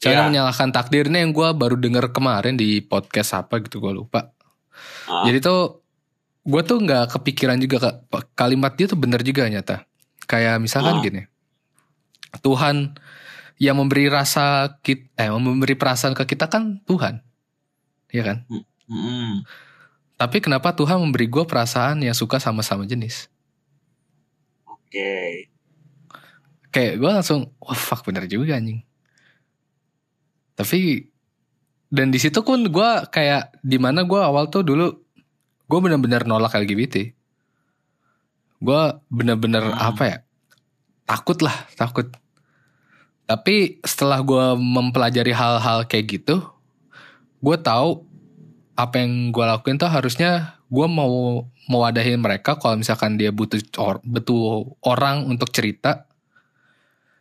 Jangan 0.00 0.16
Iya. 0.24 0.28
menyalahkan 0.32 0.70
takdirnya 0.72 1.20
yang 1.20 1.30
gue 1.30 1.48
baru 1.52 1.76
denger 1.76 2.10
kemarin 2.10 2.56
di 2.56 2.80
podcast 2.80 3.36
apa 3.36 3.60
gitu 3.60 3.84
gue 3.84 3.92
lupa. 3.92 4.32
Ah. 5.04 5.28
Jadi 5.28 5.44
tuh 5.44 5.83
gue 6.44 6.62
tuh 6.64 6.76
nggak 6.84 7.16
kepikiran 7.16 7.56
juga 7.56 7.76
Kak. 7.80 7.96
kalimat 8.36 8.76
dia 8.76 8.84
tuh 8.84 9.00
bener 9.00 9.24
juga 9.24 9.48
nyata. 9.48 9.88
Kayak 10.28 10.60
misalkan 10.60 11.00
Ah. 11.00 11.02
gini, 11.04 11.22
Tuhan 12.40 12.96
yang 13.60 13.76
memberi 13.80 14.08
rasa 14.12 14.76
kita, 14.84 15.08
eh 15.16 15.30
memberi 15.32 15.76
perasaan 15.78 16.12
ke 16.16 16.24
kita 16.28 16.48
kan 16.50 16.80
Tuhan, 16.84 17.22
ya 18.12 18.22
kan? 18.24 18.44
Mm. 18.88 19.46
Tapi 20.14 20.38
kenapa 20.44 20.72
Tuhan 20.76 21.00
memberi 21.00 21.26
gue 21.28 21.44
perasaan 21.44 22.02
yang 22.04 22.14
suka 22.16 22.38
sama-sama 22.38 22.84
jenis? 22.86 23.28
oke 24.68 25.48
Kayak 26.74 26.98
gue 26.98 27.10
langsung, 27.10 27.54
wah 27.62 27.78
fuck 27.78 28.02
bener 28.02 28.26
juga 28.26 28.58
anjing. 28.58 28.82
Tapi 30.58 31.06
dan 31.94 32.10
di 32.10 32.18
situ 32.18 32.42
pun 32.42 32.58
gue 32.66 32.90
kayak 33.14 33.54
di 33.62 33.78
mana 33.78 34.02
gue 34.02 34.18
awal 34.18 34.50
tuh 34.50 34.66
dulu 34.66 35.03
gue 35.64 35.78
bener-bener 35.80 36.22
nolak 36.24 36.54
LGBT. 36.54 37.12
Gue 38.60 38.82
bener-bener 39.08 39.64
Hmm. 39.64 39.80
apa 39.92 40.02
ya 40.04 40.18
takut 41.04 41.38
lah 41.40 41.54
takut. 41.76 42.08
Tapi 43.24 43.80
setelah 43.80 44.20
gue 44.20 44.44
mempelajari 44.60 45.32
hal-hal 45.32 45.88
kayak 45.88 46.20
gitu, 46.20 46.44
gue 47.40 47.56
tahu 47.56 48.04
apa 48.76 49.00
yang 49.00 49.32
gue 49.32 49.44
lakuin 49.44 49.80
tuh 49.80 49.88
harusnya 49.88 50.60
gue 50.68 50.86
mau 50.90 51.46
mewadahin 51.70 52.20
mereka 52.20 52.58
kalau 52.58 52.76
misalkan 52.76 53.16
dia 53.16 53.30
butuh 53.32 53.62
or, 53.80 54.02
butuh 54.04 54.68
orang 54.84 55.24
untuk 55.24 55.48
cerita 55.54 56.04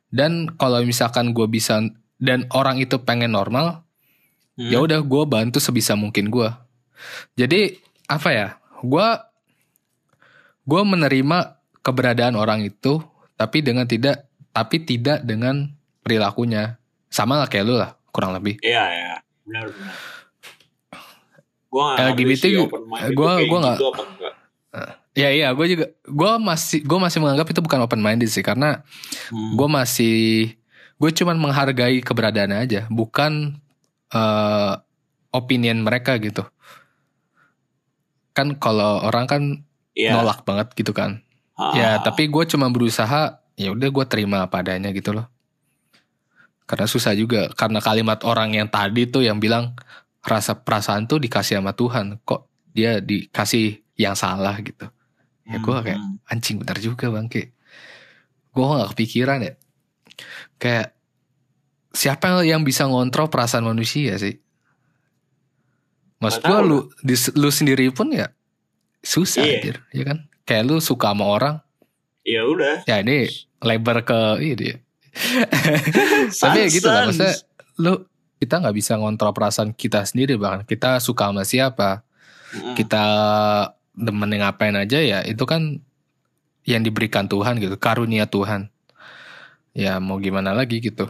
dan 0.09 0.49
kalau 0.59 0.81
misalkan 0.83 1.31
gue 1.31 1.45
bisa 1.47 1.79
dan 2.19 2.49
orang 2.51 2.81
itu 2.81 2.99
pengen 3.01 3.37
normal 3.37 3.85
Hmm. 4.53 4.69
ya 4.69 4.77
udah 4.85 5.01
gue 5.01 5.23
bantu 5.25 5.57
sebisa 5.57 5.97
mungkin 5.97 6.29
gue 6.29 6.45
jadi 7.33 7.73
apa 8.05 8.29
ya 8.29 8.47
gue 8.79 9.07
gue 10.63 10.81
menerima 10.83 11.37
keberadaan 11.79 12.35
orang 12.35 12.63
itu 12.63 13.03
tapi 13.35 13.59
dengan 13.59 13.83
tidak 13.83 14.27
tapi 14.53 14.79
tidak 14.79 15.25
dengan 15.25 15.73
perilakunya. 15.99 16.77
Sama 17.09 17.37
lah 17.37 17.47
kayak 17.49 17.65
lu 17.65 17.75
lah 17.75 17.97
kurang 18.09 18.33
lebih. 18.33 18.61
Iya 18.61 18.83
ya 18.85 19.13
benar 19.43 19.65
benar. 19.69 19.95
Gua 21.67 21.85
LGBT 21.97 22.43
kayak 22.53 23.09
gua 23.13 23.59
nggak- 23.59 23.81
ya 25.13 25.29
iya 25.29 25.53
gue 25.53 25.65
juga 25.69 25.85
gue 26.05 26.31
masih 26.41 26.81
gue 26.81 26.99
masih 26.99 27.21
menganggap 27.21 27.45
itu 27.45 27.61
bukan 27.61 27.85
open 27.85 28.01
minded 28.01 28.29
sih 28.29 28.41
karena 28.41 28.81
Hmm. 29.29 29.53
gue 29.53 29.67
masih 29.69 30.17
gue 30.97 31.09
cuman 31.13 31.37
menghargai 31.37 32.01
keberadaannya 32.01 32.57
aja 32.57 32.81
bukan 32.89 33.61
eh 34.09 34.73
opinion 35.29 35.85
mereka 35.85 36.17
gitu 36.17 36.41
kan 38.33 38.57
kalau 38.57 39.01
orang 39.01 39.25
kan 39.25 39.43
Iya. 39.93 40.17
nolak 40.17 40.41
banget 40.41 40.73
gitu 40.73 40.89
kan 40.89 41.21
Ah. 41.53 41.73
ya 41.77 41.89
tapi 42.01 42.25
gue 42.25 42.43
cuma 42.49 42.65
berusaha 42.67 43.37
ya 43.53 43.69
udah 43.69 43.89
gue 43.89 44.05
terima 44.09 44.41
apa 44.41 44.65
adanya 44.65 44.89
gitu 44.89 45.13
loh 45.13 45.29
karena 46.65 46.89
susah 46.89 47.13
juga 47.13 47.53
karena 47.53 47.77
kalimat 47.77 48.17
orang 48.25 48.57
yang 48.57 48.65
tadi 48.65 49.05
tuh 49.05 49.21
yang 49.21 49.37
bilang 49.37 49.77
rasa 50.25 50.57
perasaan 50.57 51.05
tuh 51.05 51.21
dikasih 51.21 51.61
sama 51.61 51.77
Tuhan 51.77 52.17
kok 52.25 52.49
dia 52.73 52.97
dikasih 52.97 53.85
yang 53.93 54.17
salah 54.17 54.57
gitu 54.59 54.89
ya 55.45 55.61
gue 55.61 55.77
kayak 55.83 55.99
Hmm. 55.99 56.17
anjing 56.25 56.57
benar 56.57 56.81
juga 56.81 57.13
bangke 57.13 57.53
gue 58.49 58.63
gak 58.65 58.89
kepikiran 58.97 59.39
ya 59.43 59.53
kayak 60.57 60.95
siapa 61.91 62.41
yang 62.41 62.65
bisa 62.65 62.89
ngontrol 62.89 63.29
perasaan 63.29 63.67
manusia 63.67 64.17
sih 64.17 64.41
maksud 66.23 66.41
gue 66.41 66.59
lu 66.63 66.77
di- 67.01 67.33
lu 67.35 67.49
sendiri 67.49 67.91
pun 67.91 68.07
ya 68.09 68.31
susah 68.99 69.43
Iya. 69.43 69.53
anjir 69.53 69.75
ya 69.91 70.03
kan? 70.05 70.17
Kayak 70.43 70.63
lu 70.65 70.75
suka 70.79 71.11
sama 71.11 71.27
orang. 71.27 71.55
Ya 72.23 72.43
udah. 72.43 72.83
Ya 72.83 72.99
ini 72.99 73.27
lebar 73.59 74.01
ke 74.01 74.15
ini. 74.39 74.79
Tapi 76.41 76.57
ya 76.57 76.67
gitu 76.67 76.87
lah 76.87 77.05
maksudnya 77.05 77.35
lu 77.77 78.07
kita 78.37 78.59
nggak 78.59 78.75
bisa 78.75 78.95
ngontrol 78.95 79.31
perasaan 79.31 79.71
kita 79.71 80.03
sendiri 80.03 80.35
bahkan 80.35 80.63
kita 80.63 80.99
suka 80.99 81.27
sama 81.27 81.43
siapa. 81.43 82.03
Mm. 82.53 82.77
kita 82.77 83.05
demen 83.91 84.29
ngapain 84.29 84.77
aja 84.77 85.01
ya 85.01 85.25
itu 85.25 85.41
kan 85.41 85.81
yang 86.63 86.81
diberikan 86.81 87.25
Tuhan 87.25 87.57
gitu 87.57 87.75
karunia 87.75 88.23
Tuhan. 88.23 88.69
Ya 89.73 89.97
mau 89.97 90.15
gimana 90.17 90.53
lagi 90.53 90.77
gitu. 90.77 91.09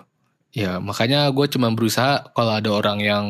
Ya 0.49 0.79
makanya 0.79 1.27
gue 1.29 1.45
cuma 1.47 1.67
berusaha 1.67 2.31
kalau 2.31 2.55
ada 2.55 2.71
orang 2.71 2.97
yang 2.97 3.25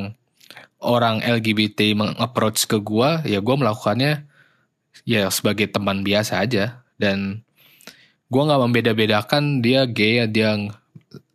orang 0.83 1.23
LGBT 1.23 1.95
meng-approach 1.95 2.67
ke 2.67 2.77
gue 2.83 3.23
ya 3.25 3.39
gue 3.39 3.55
melakukannya 3.55 4.27
ya 5.07 5.31
sebagai 5.31 5.71
teman 5.71 6.03
biasa 6.03 6.43
aja. 6.43 6.83
Dan 6.99 7.41
gue 8.29 8.41
nggak 8.43 8.61
membeda-bedakan 8.61 9.63
dia 9.63 9.87
gay 9.89 10.27
dia 10.29 10.59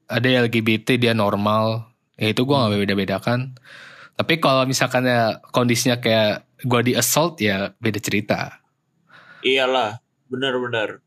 ada 0.08 0.28
LGBT 0.48 1.00
dia 1.00 1.12
normal. 1.16 1.88
Ya 2.20 2.30
itu 2.30 2.44
gue 2.44 2.56
nggak 2.56 2.72
beda-bedakan. 2.86 3.56
Tapi 4.18 4.42
kalau 4.42 4.66
misalkan 4.66 5.06
ya 5.06 5.38
kondisinya 5.54 6.02
kayak 6.02 6.42
gue 6.66 6.80
di 6.82 6.92
assault 6.98 7.38
ya 7.38 7.70
beda 7.78 8.02
cerita. 8.02 8.58
Iyalah, 9.46 10.02
benar-benar. 10.26 10.98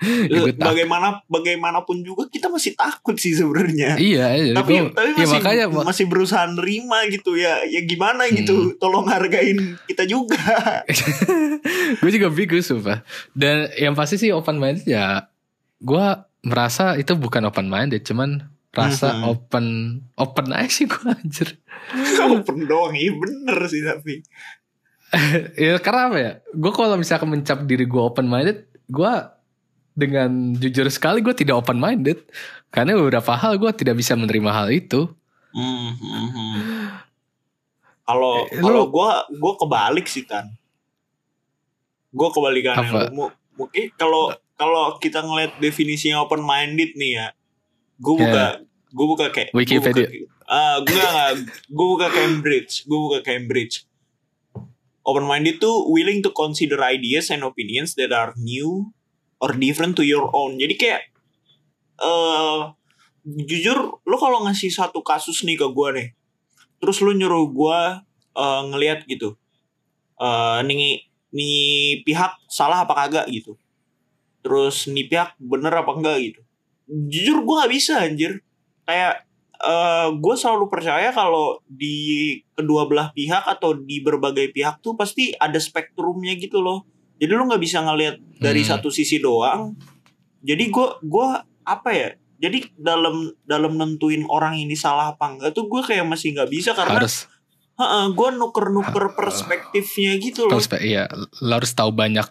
Ya, 0.00 0.40
gue 0.42 0.56
Bagaimana 0.56 1.20
bagaimanapun 1.26 2.00
juga 2.00 2.24
kita 2.26 2.48
masih 2.48 2.72
takut 2.72 3.12
sih 3.14 3.32
sebenarnya. 3.32 4.00
iya, 4.00 4.32
iya, 4.32 4.52
tapi 4.52 4.80
gua- 4.80 4.90
tapi 4.90 5.12
ya 5.12 5.16
masih 5.20 5.36
makanya 5.36 5.64
mak- 5.66 5.86
masih 5.86 6.04
berusaha 6.06 6.44
nerima 6.46 7.04
gitu 7.06 7.34
ya 7.34 7.60
ya 7.62 7.80
gimana 7.82 8.24
Hmm. 8.24 8.32
gitu 8.34 8.56
tolong 8.74 9.04
hargain 9.04 9.56
kita 9.84 10.04
juga 10.04 10.40
gue 12.00 12.10
juga 12.10 12.28
bingung 12.28 12.60
sumpah. 12.60 13.04
Dan 13.30 13.68
yang 13.74 13.92
pasti 13.92 14.16
sih 14.16 14.30
open 14.30 14.56
minded 14.56 14.86
ya 14.86 15.28
gue 15.78 16.06
merasa 16.42 16.94
itu 16.94 17.12
bukan 17.14 17.44
open 17.44 17.66
minded 17.66 18.00
cuman 18.00 18.40
rasa 18.70 19.12
Mhm. 19.12 19.24
open 19.26 19.66
open 20.14 20.46
aja 20.50 20.70
sih 20.70 20.86
gue 20.86 20.96
anjir. 21.04 21.60
open 22.32 22.64
doang 22.64 22.94
iya 22.94 23.12
bener 23.12 23.58
sih 23.66 23.82
tapi 23.82 24.24
ya 25.60 25.76
karena 25.76 26.00
apa 26.06 26.18
ya? 26.18 26.32
Gue 26.52 26.70
kalau 26.70 26.94
misalkan 26.94 27.28
mencap 27.28 27.64
diri 27.64 27.82
gue 27.82 27.98
open 27.98 28.24
minded, 28.24 28.62
gue 28.86 29.12
dengan 30.00 30.30
jujur 30.54 30.88
sekali 30.88 31.20
gue 31.20 31.32
tidak 31.32 31.60
open 31.60 31.76
minded 31.76 32.24
karena 32.68 32.96
beberapa 32.96 33.32
hal 33.32 33.54
gue 33.54 33.68
tidak 33.72 33.94
bisa 33.94 34.14
menerima 34.14 34.48
hal 34.48 34.68
itu. 34.68 35.12
Hmm, 35.50 35.92
hmm, 35.92 36.28
hmm. 36.30 36.58
kalau 38.02 38.42
Eh, 38.44 38.58
kalau 38.58 38.82
lu- 38.82 38.90
gue 38.90 39.10
gue 39.34 39.52
kebalik 39.56 40.06
sih 40.06 40.22
kan 40.22 40.48
gue 42.10 42.28
kebalikan 42.28 42.74
Apa? 42.76 43.10
mungkin 43.52 43.84
kalau 43.94 44.30
kalau 44.54 44.96
kita 44.96 45.20
ngeliat 45.20 45.58
definisinya 45.58 46.18
open 46.20 46.40
minded 46.40 46.94
nih 46.94 47.12
ya 47.14 47.28
gue 47.96 48.14
Ya. 48.14 48.20
buka 48.20 48.44
gue 48.90 49.06
buka 49.06 49.24
kayak 49.28 49.50
Wikipedia. 49.52 50.06
ah 50.44 50.78
gue 50.80 50.96
nggak 50.96 51.30
gue 51.68 51.86
buka 51.88 52.06
Cambridge 52.08 52.82
gue 52.82 52.98
buka 53.00 53.18
Cambridge 53.20 53.86
open 55.00 55.22
minded 55.24 55.58
tuh 55.58 55.86
willing 55.86 56.18
to 56.18 56.30
consider 56.30 56.78
ideas 56.80 57.30
and 57.30 57.42
opinions 57.42 57.94
that 57.94 58.10
are 58.10 58.34
new 58.36 58.90
or 59.40 59.56
different 59.56 59.96
to 59.96 60.04
your 60.04 60.28
own. 60.32 60.60
Jadi 60.60 60.74
kayak 60.76 61.02
eh 62.00 62.60
jujur 63.24 64.00
lu 64.04 64.16
kalau 64.16 64.44
ngasih 64.48 64.72
satu 64.72 65.04
kasus 65.04 65.44
nih 65.44 65.60
ke 65.60 65.68
gue 65.68 65.88
nih 65.92 66.08
terus 66.80 67.04
lu 67.04 67.12
nyuruh 67.12 67.52
gue 67.52 67.80
eh, 68.40 68.62
ngelihat 68.72 69.04
gitu 69.04 69.36
eh 70.20 70.58
nih 70.64 71.10
nih 71.30 72.02
pihak 72.04 72.36
salah 72.50 72.84
apa 72.84 72.94
kagak 73.06 73.26
gitu. 73.30 73.56
Terus 74.42 74.90
nih 74.90 75.06
pihak 75.06 75.38
bener 75.40 75.72
apa 75.72 75.92
enggak 75.96 76.18
gitu. 76.20 76.40
Jujur 76.90 77.46
gue 77.46 77.54
nggak 77.56 77.72
bisa 77.72 78.02
anjir. 78.02 78.42
Kayak 78.84 79.24
eh 79.60 80.08
gue 80.16 80.34
selalu 80.36 80.66
percaya 80.72 81.12
kalau 81.12 81.60
di 81.68 82.36
kedua 82.56 82.88
belah 82.88 83.12
pihak 83.12 83.44
atau 83.44 83.76
di 83.76 84.00
berbagai 84.00 84.52
pihak 84.56 84.80
tuh 84.80 84.96
pasti 84.96 85.36
ada 85.36 85.60
spektrumnya 85.60 86.32
gitu 86.40 86.64
loh 86.64 86.88
jadi 87.20 87.36
lu 87.36 87.44
nggak 87.44 87.60
bisa 87.60 87.84
ngelihat 87.84 88.16
dari 88.40 88.64
Hmm. 88.64 88.70
satu 88.72 88.88
sisi 88.88 89.20
doang. 89.20 89.76
Jadi 90.40 90.72
gue 90.72 90.88
gua 91.04 91.44
apa 91.62 91.92
ya? 91.92 92.08
Jadi 92.40 92.72
dalam 92.80 93.28
dalam 93.44 93.76
nentuin 93.76 94.24
orang 94.32 94.56
ini 94.56 94.72
salah 94.72 95.12
apa 95.12 95.28
enggak 95.28 95.52
tuh 95.52 95.68
gue 95.68 95.84
kayak 95.84 96.08
masih 96.08 96.32
nggak 96.32 96.48
bisa 96.48 96.72
karena 96.72 97.04
Harus. 97.04 97.28
Gue 98.16 98.28
nuker-nuker 98.32 99.12
perspektifnya 99.12 100.16
gitu 100.16 100.48
loh. 100.48 100.56
Terus 100.56 100.68
iya, 100.80 101.04
lo 101.44 101.60
harus 101.60 101.72
tahu 101.76 101.92
banyak 101.92 102.24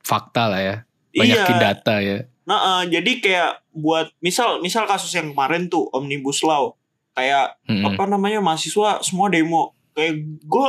fakta 0.00 0.48
lah 0.48 0.60
ya, 0.60 0.76
banyakin 1.12 1.56
iya. 1.56 1.64
data 1.72 1.94
ya. 2.00 2.18
nah 2.48 2.82
eh, 2.82 2.98
jadi 2.98 3.12
kayak 3.22 3.50
buat 3.76 4.10
misal 4.18 4.58
misal 4.64 4.88
kasus 4.88 5.12
yang 5.14 5.36
kemarin 5.36 5.68
tuh 5.68 5.88
omnibus 5.92 6.40
law. 6.40 6.76
Kayak 7.12 7.60
Mm-mm. 7.68 7.84
apa 7.84 8.08
namanya 8.08 8.40
mahasiswa 8.40 9.04
semua 9.04 9.28
demo. 9.28 9.76
Kayak 9.92 10.24
gue 10.40 10.68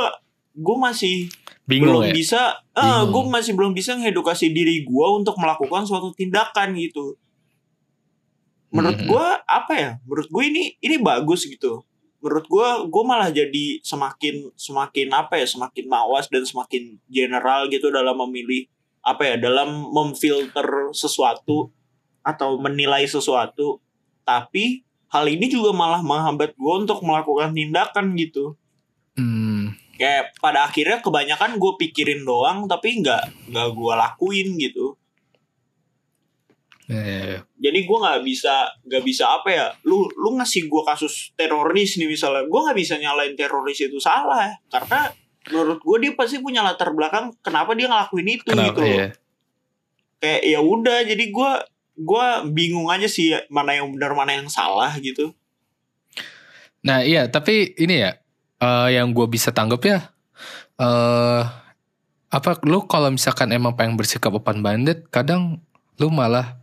gue 0.52 0.76
masih 0.78 1.32
Bingung 1.62 2.00
belum 2.00 2.02
ya. 2.08 2.12
bisa 2.12 2.40
eh 2.70 2.82
Bingung. 2.82 3.10
gue 3.10 3.32
masih 3.32 3.52
belum 3.54 3.72
bisa 3.72 3.92
ngedukasi 3.94 4.50
diri 4.50 4.82
gue 4.82 5.06
untuk 5.08 5.36
melakukan 5.36 5.84
suatu 5.84 6.12
tindakan 6.12 6.74
gitu. 6.76 7.16
Menurut 8.68 8.98
Mhm. 8.98 9.08
gue 9.08 9.26
apa 9.44 9.72
ya? 9.72 9.90
Menurut 10.02 10.28
gue 10.28 10.42
ini 10.44 10.62
ini 10.78 10.96
bagus 10.96 11.44
gitu. 11.44 11.84
Menurut 12.18 12.46
gue 12.46 12.68
gue 12.88 13.02
malah 13.04 13.28
jadi 13.28 13.80
semakin 13.80 14.48
semakin 14.54 15.08
apa 15.12 15.36
ya? 15.36 15.46
Semakin 15.46 15.84
mawas 15.86 16.26
dan 16.26 16.40
semakin 16.42 16.96
general 17.06 17.68
gitu 17.68 17.92
dalam 17.92 18.16
memilih 18.26 18.64
apa 19.00 19.22
ya? 19.26 19.34
Dalam 19.36 19.92
memfilter 19.92 20.64
sesuatu 20.92 21.68
atau 22.22 22.56
menilai 22.56 23.04
sesuatu. 23.04 23.82
Tapi 24.22 24.80
hal 25.08 25.28
ini 25.28 25.52
juga 25.52 25.76
malah 25.76 26.00
menghambat 26.00 26.56
gue 26.56 26.74
untuk 26.78 27.04
melakukan 27.04 27.52
tindakan 27.52 28.16
gitu. 28.16 28.56
Hmm, 29.12 29.51
kayak 29.96 30.32
pada 30.40 30.66
akhirnya 30.66 30.98
kebanyakan 31.04 31.60
gue 31.60 31.72
pikirin 31.78 32.24
doang 32.24 32.64
tapi 32.66 33.00
nggak 33.04 33.52
nggak 33.52 33.68
gue 33.76 33.92
lakuin 33.94 34.48
gitu 34.56 34.96
ya. 36.88 37.40
jadi 37.60 37.78
gue 37.84 37.98
nggak 38.00 38.20
bisa 38.24 38.54
nggak 38.88 39.02
bisa 39.04 39.24
apa 39.40 39.48
ya 39.52 39.66
lu 39.84 40.08
lu 40.16 40.36
ngasih 40.40 40.66
gue 40.66 40.82
kasus 40.84 41.30
teroris 41.36 42.00
nih 42.00 42.08
misalnya 42.08 42.48
gue 42.48 42.60
nggak 42.64 42.78
bisa 42.78 42.94
nyalain 42.98 43.36
teroris 43.36 43.78
itu 43.80 43.98
salah 44.00 44.52
karena 44.72 45.12
menurut 45.50 45.80
gue 45.82 45.96
dia 46.08 46.12
pasti 46.14 46.38
punya 46.38 46.62
latar 46.62 46.94
belakang 46.94 47.34
kenapa 47.42 47.74
dia 47.74 47.90
ngelakuin 47.90 48.28
itu 48.30 48.46
Kenapa 48.46 48.66
gitu 48.70 48.80
loh. 48.86 48.94
ya? 48.94 49.08
kayak 50.22 50.42
ya 50.46 50.58
udah 50.62 50.98
jadi 51.02 51.24
gue 51.34 51.50
gue 51.92 52.26
bingung 52.54 52.88
aja 52.88 53.10
sih 53.10 53.34
mana 53.50 53.74
yang 53.76 53.90
benar 53.92 54.14
mana 54.14 54.38
yang 54.38 54.48
salah 54.48 54.94
gitu 55.02 55.34
Nah 56.82 56.98
iya 57.06 57.30
tapi 57.30 57.78
ini 57.78 58.02
ya 58.02 58.10
eh, 58.62 58.88
yang 58.94 59.10
gue 59.10 59.26
bisa 59.26 59.50
tanggap 59.50 59.82
ya 59.82 59.98
eh 60.78 61.42
apa 62.32 62.50
lu 62.64 62.88
kalau 62.88 63.12
misalkan 63.12 63.52
emang 63.52 63.76
pengen 63.76 63.98
bersikap 63.98 64.32
open 64.32 64.64
minded 64.64 65.04
kadang 65.12 65.60
lu 66.00 66.08
malah 66.08 66.56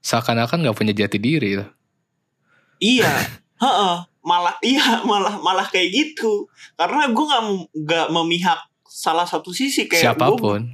seakan-akan 0.00 0.64
nggak 0.64 0.76
punya 0.78 0.94
jati 0.96 1.20
diri 1.20 1.60
loh. 1.60 1.68
iya 2.80 3.12
heeh 3.62 3.96
malah 4.24 4.56
iya 4.64 5.04
malah 5.04 5.36
malah 5.42 5.68
kayak 5.68 5.92
gitu 5.92 6.48
karena 6.80 7.12
gue 7.12 7.24
nggak 7.28 7.44
nggak 7.76 8.06
memihak 8.08 8.60
salah 8.92 9.24
satu 9.24 9.56
sisi 9.56 9.88
kayak 9.88 10.12
siapa 10.12 10.28
pun. 10.36 10.68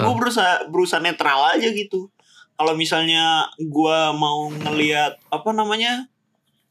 Gue 0.00 0.14
berusaha 0.16 0.64
berusaha 0.72 1.04
netral 1.04 1.52
aja 1.52 1.68
gitu. 1.68 2.08
Kalau 2.58 2.72
misalnya 2.74 3.52
gue 3.60 3.98
mau 4.16 4.48
ngelihat 4.50 5.20
apa 5.28 5.50
namanya, 5.52 6.08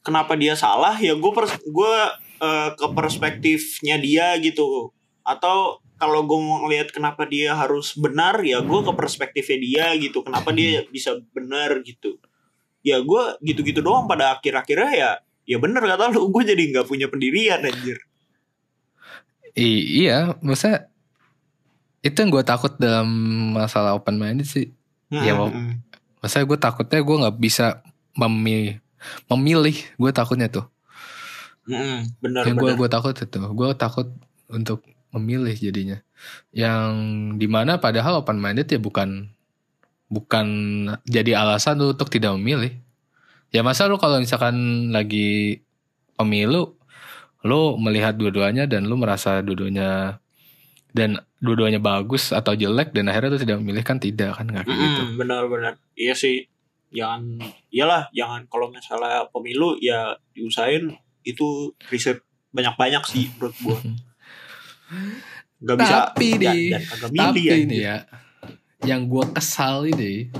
kenapa 0.02 0.34
dia 0.34 0.58
salah, 0.58 0.98
ya 0.98 1.14
gue 1.14 1.32
gue 1.64 1.94
eh, 2.38 2.70
ke 2.74 2.86
perspektifnya 2.94 3.98
dia 3.98 4.34
gitu. 4.38 4.94
Atau 5.22 5.82
kalau 5.98 6.22
gue 6.24 6.38
mau 6.38 6.62
ngelihat 6.64 6.94
kenapa 6.94 7.26
dia 7.26 7.52
harus 7.52 7.92
benar, 7.98 8.38
ya 8.40 8.62
gue 8.62 8.80
ke 8.86 8.92
perspektifnya 8.94 9.58
dia 9.58 9.86
gitu. 9.98 10.22
Kenapa 10.22 10.54
dia 10.54 10.86
bisa 10.88 11.18
benar 11.34 11.82
gitu. 11.82 12.16
Ya 12.86 13.02
gue 13.02 13.22
gitu-gitu 13.42 13.82
doang 13.82 14.06
pada 14.06 14.38
akhir-akhirnya 14.38 14.92
ya 14.94 15.10
ya 15.48 15.56
bener 15.56 15.80
kata 15.80 16.12
lu 16.12 16.28
gue 16.28 16.44
jadi 16.44 16.60
nggak 16.60 16.86
punya 16.86 17.08
pendirian 17.08 17.64
anjir 17.64 17.96
I- 19.56 20.04
iya, 20.04 20.36
maksudnya 20.38 20.92
itu 21.98 22.14
yang 22.14 22.30
gue 22.30 22.44
takut 22.46 22.78
dalam 22.78 23.08
masalah 23.58 23.98
open 23.98 24.20
minded 24.20 24.46
sih. 24.46 24.70
Ya, 25.10 25.34
mau- 25.34 25.50
Mm-mm. 25.50 25.82
Maksudnya 26.22 26.46
gue 26.46 26.58
takutnya 26.62 27.00
gue 27.02 27.16
nggak 27.26 27.36
bisa 27.42 27.66
memilih, 28.14 28.78
memilih. 29.26 29.76
Gue 29.98 30.14
takutnya 30.14 30.46
tuh. 30.46 30.70
Mm-mm, 31.68 32.16
bener 32.24 32.42
yang 32.48 32.56
gue 32.56 32.72
gue 32.72 32.88
takut 32.88 33.12
itu. 33.12 33.38
Gue 33.52 33.70
takut 33.76 34.08
untuk 34.48 34.80
memilih 35.12 35.52
jadinya. 35.52 36.00
Yang 36.50 36.92
di 37.36 37.46
mana 37.46 37.76
padahal 37.76 38.24
open 38.24 38.40
minded 38.40 38.72
ya 38.72 38.80
bukan 38.80 39.28
bukan 40.08 40.46
jadi 41.04 41.44
alasan 41.44 41.76
lu 41.76 41.92
untuk 41.92 42.08
tidak 42.08 42.32
memilih. 42.40 42.72
Ya 43.52 43.60
masa 43.60 43.84
lu 43.88 44.00
kalau 44.00 44.20
misalkan 44.20 44.88
lagi 44.92 45.60
pemilu 46.16 46.76
lu 47.44 47.78
melihat 47.78 48.18
dua-duanya 48.18 48.66
dan 48.66 48.88
lu 48.88 48.98
merasa 48.98 49.44
dua-duanya 49.44 50.18
dan 50.90 51.20
dua-duanya 51.38 51.78
bagus 51.78 52.34
atau 52.34 52.56
jelek 52.56 52.90
dan 52.96 53.12
akhirnya 53.12 53.36
lu 53.36 53.40
tidak 53.40 53.56
memilih 53.60 53.84
kan 53.84 54.00
tidak 54.00 54.40
kan? 54.40 54.48
Nggak 54.48 54.64
kayak 54.64 54.80
gitu. 54.80 55.02
Mm-mm, 55.04 55.16
benar-benar 55.20 55.74
iya 55.94 56.16
sih. 56.16 56.48
Jangan 56.88 57.44
iyalah 57.68 58.08
jangan 58.16 58.48
kalau 58.48 58.72
misalnya 58.72 59.28
pemilu 59.28 59.76
ya 59.76 60.16
diusahain 60.32 60.96
itu 61.22 61.72
riset 61.88 62.22
banyak-banyak 62.50 63.02
sih 63.06 63.28
menurut 63.36 63.56
gua. 63.62 63.78
Nggak 65.58 65.76
bisa 65.82 65.96
Tapi 66.10 66.28
dan, 66.38 66.54
nih, 66.54 66.64
dan 66.70 66.82
tapi 67.02 67.18
anjir. 67.18 67.56
ini 67.66 67.78
ya 67.82 67.96
yang 68.86 69.10
gue 69.10 69.24
kesal 69.34 69.90
ini 69.90 70.30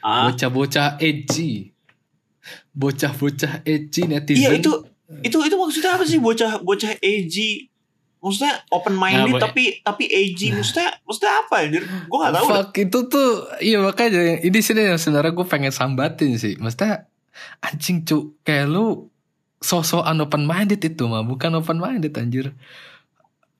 ah, 0.00 0.28
bocah-bocah 0.32 0.96
edgy. 0.98 1.68
Bocah-bocah 2.72 3.60
edgy 3.68 4.02
netizen. 4.08 4.40
Iya 4.40 4.50
itu 4.56 4.72
itu 5.20 5.36
itu 5.36 5.56
maksudnya 5.60 6.00
apa 6.00 6.04
sih 6.08 6.16
bocah 6.16 6.64
bocah 6.64 6.96
edgy? 7.04 7.68
Maksudnya 8.24 8.56
open 8.72 8.96
minded 8.96 9.36
Nah, 9.36 9.36
boy. 9.36 9.42
tapi 9.44 9.64
tapi 9.84 10.04
edgy 10.08 10.48
maksudnya 10.48 10.96
maksudnya 11.04 11.32
apa 11.44 11.54
anjir? 11.60 11.82
Gua 12.08 12.16
nggak 12.24 12.32
tahu 12.32 12.46
fuck 12.48 12.72
itu 12.80 12.98
tuh 13.12 13.30
iya 13.60 13.78
makanya 13.84 14.40
ini 14.40 14.58
sini 14.64 14.80
yang 14.88 14.96
sebenarnya 14.96 15.36
gue 15.36 15.44
pengen 15.44 15.72
sambatin 15.76 16.40
sih. 16.40 16.56
Maksudnya 16.56 17.04
anjing 17.60 18.00
cu 18.08 18.32
kayak 18.40 18.64
lu 18.72 19.12
sosokan 19.64 20.20
open 20.20 20.44
minded 20.44 20.84
itu 20.84 21.08
mah 21.08 21.24
bukan 21.24 21.56
open 21.56 21.80
minded 21.80 22.12
anjir. 22.20 22.52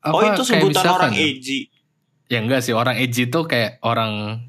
Oh 0.05 0.21
itu 0.21 0.45
kayak 0.45 0.61
sebutan 0.61 0.85
misalkan 0.85 1.01
orang 1.01 1.13
ya, 1.17 1.25
edgy. 1.25 1.59
Ya 2.29 2.39
enggak 2.45 2.61
sih 2.61 2.77
orang 2.77 2.97
edgy 3.01 3.25
tuh 3.33 3.49
kayak 3.49 3.81
orang 3.81 4.45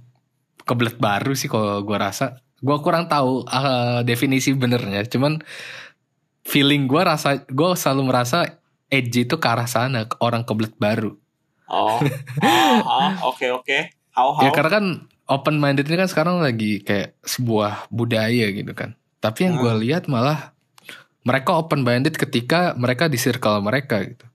kebelet 0.68 1.00
baru 1.00 1.32
sih 1.32 1.48
kalau 1.48 1.80
gue 1.80 1.96
rasa. 1.96 2.44
Gue 2.60 2.76
kurang 2.84 3.08
tahu 3.08 3.48
uh, 3.48 4.04
definisi 4.04 4.52
benernya. 4.52 5.08
Cuman 5.08 5.40
feeling 6.44 6.92
gue 6.92 7.02
rasa 7.02 7.44
gue 7.48 7.70
selalu 7.74 8.02
merasa 8.12 8.60
edgy 8.92 9.24
itu 9.24 9.40
ke 9.40 9.48
arah 9.48 9.70
sana 9.70 10.12
ke 10.12 10.20
orang 10.20 10.44
kebelet 10.44 10.76
baru. 10.76 11.16
Oh, 11.66 11.98
ah, 12.46 12.80
ah, 12.86 13.14
oke 13.26 13.48
oke. 13.64 13.78
How 14.14 14.32
how? 14.36 14.44
ya 14.44 14.52
karena 14.54 14.72
kan 14.72 14.86
open 15.26 15.58
minded 15.58 15.88
ini 15.90 15.98
kan 16.04 16.10
sekarang 16.10 16.38
lagi 16.40 16.84
kayak 16.84 17.16
sebuah 17.24 17.88
budaya 17.90 18.52
gitu 18.52 18.76
kan. 18.76 18.94
Tapi 19.20 19.50
yang 19.50 19.56
gue 19.58 19.72
Hmm. 19.72 19.82
lihat 19.82 20.04
malah 20.06 20.55
mereka 21.26 21.58
open 21.58 21.82
minded 21.82 22.14
ketika 22.14 22.72
mereka 22.76 23.10
di 23.10 23.18
circle 23.18 23.60
mereka 23.60 24.00
gitu 24.02 24.26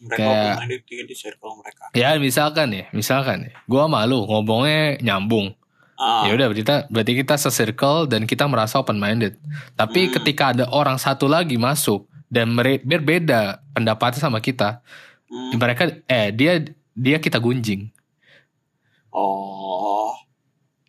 mereka 0.00 0.18
kayak- 0.18 0.32
open 0.34 0.60
minded 0.60 0.82
di, 0.82 0.94
di 1.04 1.14
circle 1.14 1.52
mereka. 1.56 1.84
ya 1.92 2.16
misalkan 2.18 2.68
ya 2.70 2.84
misalkan 2.90 3.38
ya 3.44 3.54
gue 3.54 3.84
malu 3.86 4.24
ngomongnya 4.24 4.98
nyambung 5.00 5.52
Ah, 5.94 6.26
ya 6.26 6.34
udah 6.34 6.50
berarti 6.50 6.66
berarti 6.90 7.12
kita 7.14 7.38
se-circle 7.38 8.10
dan 8.10 8.26
kita 8.26 8.50
merasa 8.50 8.82
open 8.82 8.98
minded. 8.98 9.38
Tapi 9.78 10.10
Hmm. 10.10 10.12
ketika 10.18 10.50
ada 10.50 10.66
orang 10.66 10.98
satu 10.98 11.30
lagi 11.30 11.54
masuk 11.54 12.10
dan 12.26 12.50
berbeda 12.82 13.62
pendapatnya 13.70 14.18
sama 14.18 14.42
kita, 14.42 14.82
hmm. 15.30 15.54
mereka 15.54 15.94
eh 16.10 16.34
dia 16.34 16.66
dia 16.90 17.22
kita 17.22 17.38
gunjing. 17.38 17.94
Oh. 19.08 20.10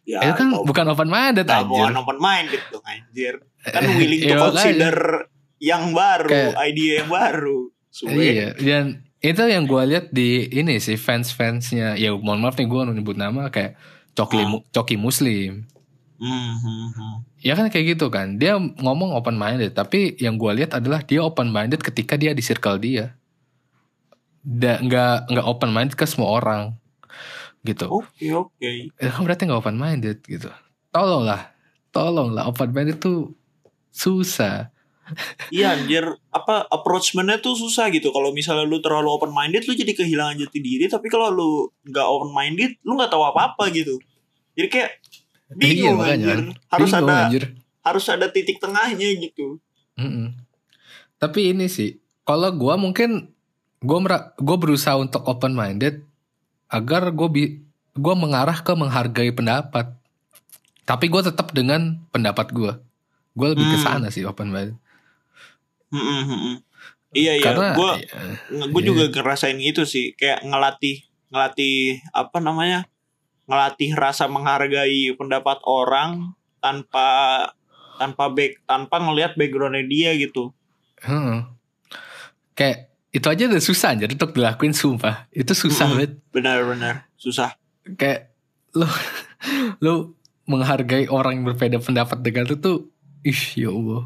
Ya, 0.05 0.25
itu 0.25 0.37
kan 0.37 0.49
bukan 0.65 0.85
open 0.89 1.05
minded 1.05 1.45
anjir. 1.45 1.69
bukan 1.69 1.93
open 1.97 2.17
minded 2.17 2.61
tuh 2.69 2.81
anjir. 2.81 3.33
Kan 3.65 3.83
willing 3.95 4.21
to 4.21 4.27
Iya, 4.27 4.37
consider 4.39 4.95
yang 5.57 5.83
baru, 5.91 6.29
Kayak- 6.29 6.55
idea 6.63 6.91
yang 7.01 7.09
baru. 7.09 7.59
Suwe. 7.89 8.11
Iya, 8.13 8.47
dan 8.53 8.85
itu 9.19 9.41
yang 9.41 9.65
gue 9.65 9.81
lihat 9.87 10.05
di 10.11 10.45
ini 10.51 10.77
sih 10.77 10.95
fans-fansnya. 10.95 11.95
Ya 11.95 12.11
mohon 12.11 12.39
maaf 12.39 12.55
nih 12.55 12.67
gue 12.67 12.81
nyebut 12.91 13.15
nama 13.15 13.47
kayak 13.49 13.73
Coki, 14.13 14.37
Ah. 14.37 14.59
Coki 14.71 14.95
Muslim. 14.95 15.65
Hmm, 16.15 16.53
hmm, 16.55 16.87
hmm. 16.91 17.15
Ya 17.39 17.53
kan 17.53 17.67
kayak 17.67 17.95
gitu 17.95 18.07
kan. 18.07 18.35
Dia 18.35 18.55
ngomong 18.55 19.11
open 19.11 19.35
minded, 19.35 19.73
tapi 19.73 20.15
yang 20.15 20.35
gue 20.35 20.51
lihat 20.53 20.71
adalah 20.73 21.01
dia 21.01 21.19
open 21.19 21.49
minded 21.49 21.81
ketika 21.81 22.15
dia 22.15 22.31
di 22.31 22.39
circle 22.39 22.77
dia. 22.77 23.15
Da, 24.39 24.77
nggak 24.77 25.33
nggak 25.33 25.45
open 25.45 25.71
minded 25.71 25.95
ke 25.97 26.05
semua 26.05 26.29
orang 26.31 26.77
gitu. 27.63 27.89
Oke, 27.89 28.29
oke. 28.29 28.69
Itu 28.93 29.09
kan 29.09 29.23
berarti 29.25 29.43
nggak 29.43 29.59
open 29.59 29.75
minded 29.75 30.21
gitu. 30.21 30.53
Tolonglah, 30.91 31.49
tolonglah 31.89 32.45
open 32.45 32.69
minded 32.69 33.01
tuh 33.01 33.33
susah. 33.95 34.75
Iya 35.53 35.77
anjir, 35.77 36.01
apa 36.33 36.65
approachmentnya 36.65 37.37
tuh 37.37 37.53
susah 37.53 37.93
gitu. 37.93 38.09
Kalau 38.09 38.33
misalnya 38.33 38.65
lu 38.65 38.81
terlalu 38.81 39.07
open 39.13 39.29
minded, 39.31 39.63
lu 39.69 39.77
jadi 39.77 39.93
kehilangan 39.93 40.41
jati 40.41 40.59
diri. 40.59 40.89
Tapi 40.89 41.07
kalau 41.13 41.29
lu 41.29 41.49
nggak 41.85 42.07
open 42.09 42.33
minded, 42.33 42.73
lu 42.81 42.97
nggak 42.97 43.13
tahu 43.13 43.21
apa 43.21 43.53
apa 43.53 43.69
gitu. 43.69 44.01
Jadi 44.57 44.67
kayak 44.67 44.91
bingung 45.53 46.01
Iya, 46.01 46.17
anjir. 46.17 46.39
Harus 46.73 46.89
Bingung, 46.89 47.05
ada 47.05 47.15
anjir. 47.29 47.43
harus 47.85 48.05
ada 48.09 48.25
titik 48.33 48.57
tengahnya 48.57 49.13
gitu. 49.21 49.61
Mm-mm. 49.95 50.33
Tapi 51.21 51.53
ini 51.53 51.69
sih, 51.69 52.01
kalau 52.25 52.49
gue 52.49 52.73
mungkin 52.75 53.29
gue 53.85 53.99
gue 54.41 54.57
berusaha 54.57 54.97
untuk 54.97 55.21
open 55.29 55.53
minded 55.53 56.01
agar 56.73 57.13
gue 57.13 57.27
bi 57.29 57.43
gue 57.93 58.15
mengarah 58.17 58.57
ke 58.65 58.73
menghargai 58.73 59.29
pendapat. 59.31 59.93
Tapi 60.85 61.05
gue 61.13 61.21
tetap 61.29 61.53
dengan 61.53 62.01
pendapat 62.09 62.49
gue. 62.49 62.73
Gue 63.35 63.47
lebih 63.51 63.67
ke 63.67 63.77
Hmm. 63.77 63.85
sana 63.85 64.07
sih 64.09 64.23
open 64.23 64.49
minded. 64.49 64.79
Hmm, 65.91 65.99
hmm, 65.99 66.23
hmm, 66.23 66.39
hmm. 66.41 66.57
Iya 67.11 67.33
iya, 67.39 67.51
gue 67.51 67.63
ya, 67.63 67.75
gue 68.67 68.81
Iya. 68.81 68.87
juga 68.91 69.03
ngerasain 69.09 69.55
itu 69.55 69.83
sih, 69.83 70.11
kayak 70.13 70.43
ngelatih 70.43 70.99
ngelatih 71.31 71.75
apa 72.11 72.37
namanya 72.39 72.87
ngelatih 73.45 73.95
rasa 73.95 74.27
menghargai 74.27 75.15
pendapat 75.15 75.63
orang 75.63 76.35
tanpa 76.59 77.07
tanpa 77.95 78.27
back 78.27 78.59
tanpa 78.65 78.99
ngelihat 78.99 79.35
backgroundnya 79.35 79.85
dia 79.85 80.11
gitu. 80.15 80.51
heeh. 81.01 81.45
kayak 82.51 82.77
itu 83.09 83.27
aja 83.29 83.43
udah 83.47 83.61
susah 83.61 83.89
aja 83.93 84.05
untuk 84.05 84.31
dilakuin 84.31 84.71
sumpah. 84.71 85.27
Itu 85.29 85.51
susah 85.51 85.87
Mm-mm. 85.87 85.95
banget. 85.97 86.11
Benar-benar 86.31 86.95
susah. 87.15 87.55
Kayak 87.95 88.35
lu 88.79 88.87
lu 89.79 89.93
menghargai 90.43 91.07
orang 91.07 91.39
yang 91.39 91.45
berbeda 91.45 91.79
pendapat 91.79 92.19
dengan 92.19 92.43
lu 92.43 92.55
tuh 92.55 92.91
ih 93.25 93.41
ya 93.57 93.69
Allah. 93.69 94.03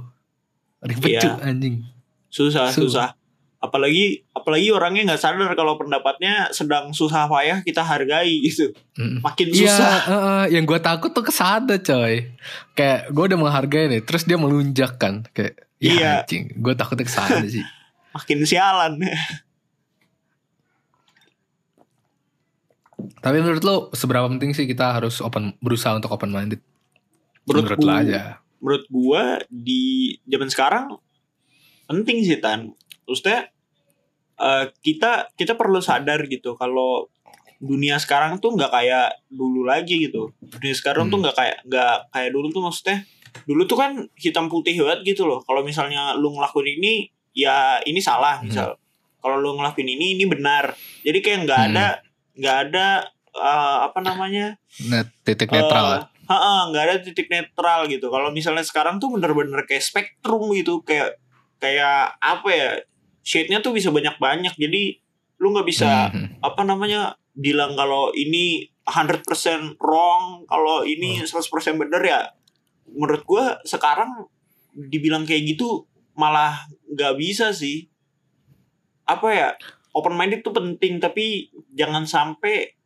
Ribet 0.79 1.19
Iya. 1.19 1.36
anjing. 1.43 1.84
susah 2.29 2.69
Su- 2.69 2.86
susah 2.86 3.17
apalagi 3.58 4.21
apalagi 4.32 4.69
orangnya 4.69 5.01
nggak 5.03 5.19
sadar 5.19 5.51
kalau 5.51 5.75
pendapatnya 5.75 6.47
sedang 6.53 6.93
susah 6.93 7.25
payah 7.25 7.60
kita 7.60 7.82
hargai 7.82 8.39
gitu 8.39 8.71
Mm. 8.95 9.19
makin 9.19 9.47
Iya, 9.49 9.65
susah 9.67 9.93
heeh. 10.05 10.43
yang 10.53 10.63
gue 10.63 10.79
takut 10.79 11.10
tuh 11.10 11.25
ke 11.25 11.34
sana 11.34 11.75
coy. 11.75 12.29
Kayak 12.71 13.10
gue 13.10 13.23
udah 13.25 13.36
menghargai 13.36 13.89
nih, 13.89 14.01
terus 14.01 14.23
dia 14.23 14.38
melunjak 14.38 14.95
kan, 14.95 15.25
kayak 15.32 15.58
ya 15.77 15.91
Iya. 15.91 16.12
anjing. 16.23 16.53
Gue 16.55 16.71
takutnya 16.71 17.03
ke 17.03 17.12
sana 17.12 17.43
sih. 17.43 17.65
makin 18.15 18.39
sialan 18.41 18.93
Tapi 23.19 23.38
menurut 23.39 23.63
lo 23.63 23.75
seberapa 23.91 24.27
penting 24.27 24.51
sih 24.51 24.63
kita 24.63 24.91
harus 24.93 25.19
open 25.19 25.55
berusaha 25.60 25.95
untuk 25.95 26.12
open 26.12 26.29
minded? 26.29 26.60
menurut, 27.43 27.75
Menurut 27.75 27.79
lo 27.82 27.91
aja. 27.91 28.21
Menurut 28.60 28.86
gua 28.88 29.24
di 29.45 29.84
zaman 30.24 30.48
sekarang 30.48 30.86
penting 31.86 32.22
sih 32.22 32.38
tan 32.38 32.72
maksudnya 33.04 33.50
eh, 34.36 34.65
kita 34.80 35.34
kita 35.34 35.54
perlu 35.54 35.80
sadar 35.80 36.24
gitu 36.26 36.54
kalau 36.54 37.10
dunia 37.60 37.98
sekarang 37.98 38.38
tuh 38.38 38.56
nggak 38.56 38.72
kayak 38.72 39.19
dulu 39.28 39.63
lagi 39.63 40.00
gitu 40.02 40.32
dunia 40.39 40.72
sekarang 40.72 41.06
Hmm. 41.06 41.12
tuh 41.12 41.19
nggak 41.19 41.36
kayak 41.36 41.58
nggak 41.65 41.95
kayak 42.10 42.30
dulu 42.32 42.48
tuh 42.50 42.62
maksudnya 42.62 42.98
dulu 43.43 43.62
tuh 43.65 43.78
kan 43.78 43.91
hitam 44.15 44.48
putih 44.48 44.80
banget 44.80 45.00
gitu 45.06 45.24
loh 45.24 45.43
kalau 45.43 45.60
misalnya 45.62 46.15
lu 46.15 46.32
ngelakuin 46.32 46.80
ini 46.80 46.93
ya 47.34 47.80
ini 47.82 48.00
salah 48.00 48.39
Hmm. 48.39 48.48
misal 48.48 48.69
kalau 49.19 49.36
lu 49.36 49.54
ngelakuin 49.54 49.89
ini 49.89 50.15
ini 50.15 50.24
benar 50.24 50.72
jadi 51.02 51.19
kayak 51.19 51.39
nggak 51.43 51.60
Hmm. 51.60 51.69
ada 51.69 51.88
nggak 52.34 52.58
ada 52.65 52.88
eh, 53.30 53.78
apa 53.86 54.00
namanya 54.00 54.56
Nah, 54.82 55.04
titik 55.22 55.50
netral. 55.50 55.86
Ha-ha, 56.02 56.10
nggak 56.30 56.84
ada 56.86 56.96
titik 57.02 57.26
netral 57.28 57.89
gitu. 57.89 58.13
Kalau 58.13 58.30
misalnya 58.30 58.62
sekarang 58.62 59.02
tuh 59.02 59.10
bener-bener 59.10 59.65
kayak 59.65 59.82
spektrum 59.82 60.54
gitu, 60.54 60.86
kayak 60.86 61.18
kayak 61.58 62.13
apa 62.22 62.50
ya? 62.54 62.70
Shade-nya 63.26 63.65
tuh 63.65 63.74
bisa 63.74 63.89
banyak-banyak. 63.89 64.54
Jadi 64.54 65.02
lu 65.42 65.56
nggak 65.56 65.68
bisa 65.68 66.13
Mhm. 66.13 66.44
apa 66.46 66.62
namanya 66.62 67.18
bilang 67.34 67.74
kalau 67.74 68.13
ini 68.13 68.70
100% 68.86 69.78
wrong, 69.82 70.46
kalau 70.46 70.86
ini 70.86 71.18
100% 71.26 71.78
bener 71.78 72.02
ya. 72.06 72.22
Menurut 72.89 73.24
gua 73.26 73.58
sekarang 73.65 74.30
dibilang 74.74 75.26
kayak 75.26 75.58
gitu 75.58 75.86
malah 76.13 76.70
nggak 76.89 77.18
bisa 77.18 77.50
sih. 77.54 77.89
Apa 79.06 79.28
ya? 79.34 79.50
Open 79.98 80.13
minded 80.13 80.46
tuh 80.46 80.54
penting 80.54 81.02
tapi 81.02 81.50
jangan 81.74 82.06
sampai 82.06 82.78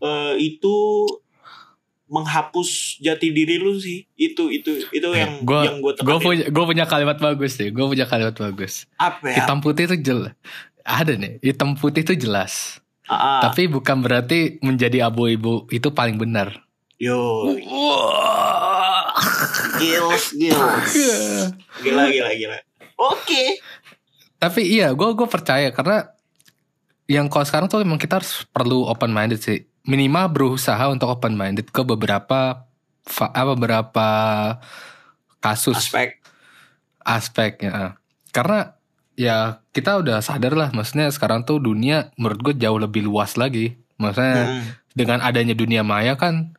eh, 0.00 0.34
itu 0.36 0.76
menghapus 2.10 2.98
jati 2.98 3.30
diri 3.30 3.56
lu 3.56 3.78
sih 3.78 4.02
itu 4.12 4.50
itu 4.50 4.82
itu 4.90 5.08
yang 5.14 5.46
gua- 5.46 5.62
yang 5.64 5.78
gue 5.78 5.94
Gue 5.96 6.18
punya, 6.18 6.44
gue 6.44 6.64
punya 6.66 6.84
kalimat 6.84 7.16
bagus 7.16 7.54
deh. 7.54 7.70
Gue 7.70 7.86
punya 7.86 8.04
kalimat 8.04 8.34
bagus. 8.34 8.90
apa 8.98 9.30
ya 9.30 9.36
Hitam 9.40 9.62
putih 9.62 9.86
itu 9.86 9.96
jelas. 9.96 10.34
Ada 10.82 11.14
nih, 11.14 11.38
hitam 11.40 11.72
putih 11.72 12.02
itu 12.02 12.18
jelas. 12.18 12.82
Ah, 13.04 13.14
ah. 13.14 13.40
Tapi 13.42 13.66
bukan 13.66 14.00
berarti 14.00 14.58
menjadi 14.60 15.06
abu-ibu 15.06 15.70
itu 15.70 15.88
paling 15.88 16.18
benar. 16.18 16.66
yo 16.98 17.48
gils 19.78 20.36
gils 20.36 20.92
gila 21.80 22.04
gila 22.06 22.30
gila 22.34 22.58
oke 22.94 23.42
Tapi 24.36 24.60
iya, 24.66 24.90
gue 24.90 25.08
gue 25.10 25.24
percaya 25.26 25.68
karena 25.68 26.12
yang 27.04 27.26
kalau 27.26 27.44
sekarang 27.44 27.66
tuh 27.66 27.80
memang 27.80 27.96
kita 27.96 28.18
harus 28.18 28.44
perlu 28.48 28.84
open 28.84 29.10
minded 29.10 29.36
sih. 29.36 29.68
Minimal 29.88 30.26
berusaha 30.32 30.88
untuk 30.92 31.08
open 31.08 31.34
minded 31.34 31.72
ke 31.72 31.80
beberapa 31.82 32.68
apa 33.10 33.52
beberapa 33.56 34.08
kasus 35.40 35.88
aspek 35.88 36.20
aspeknya. 37.00 37.96
Karena 38.30 38.76
ya 39.16 39.64
kita 39.72 39.98
udah 40.04 40.20
sadar 40.20 40.54
lah, 40.54 40.68
maksudnya 40.70 41.08
sekarang 41.10 41.42
tuh 41.48 41.58
dunia 41.58 42.12
menurut 42.20 42.52
gue 42.52 42.54
jauh 42.60 42.76
lebih 42.76 43.08
luas 43.08 43.34
lagi. 43.40 43.76
Maksudnya 44.00 44.36
Hmm. 44.46 44.64
dengan 44.96 45.18
adanya 45.24 45.56
dunia 45.56 45.80
maya 45.84 46.16
kan 46.16 46.54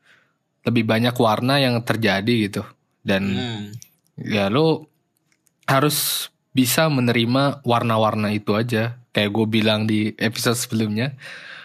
lebih 0.61 0.85
banyak 0.85 1.13
warna 1.17 1.57
yang 1.57 1.81
terjadi 1.81 2.49
gitu. 2.49 2.63
Dan 3.01 3.33
Hmm. 3.33 3.65
ya 4.17 4.49
lo 4.49 4.89
harus 5.65 6.29
bisa 6.51 6.91
menerima 6.91 7.63
warna-warna 7.63 8.33
itu 8.35 8.53
aja. 8.57 8.99
Kayak 9.15 9.31
gue 9.31 9.45
bilang 9.47 9.81
di 9.87 10.11
episode 10.19 10.57
sebelumnya, 10.59 11.15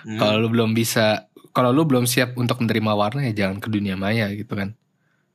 Hmm. 0.07 0.19
kalau 0.19 0.47
lu 0.47 0.49
belum 0.53 0.73
bisa, 0.73 1.27
kalau 1.57 1.73
lu 1.73 1.88
belum 1.88 2.05
siap 2.05 2.37
untuk 2.37 2.61
menerima 2.61 2.92
warna 2.92 3.25
ya 3.25 3.49
jangan 3.49 3.64
ke 3.64 3.73
dunia 3.73 3.97
maya 3.97 4.29
gitu 4.37 4.53
kan. 4.53 4.77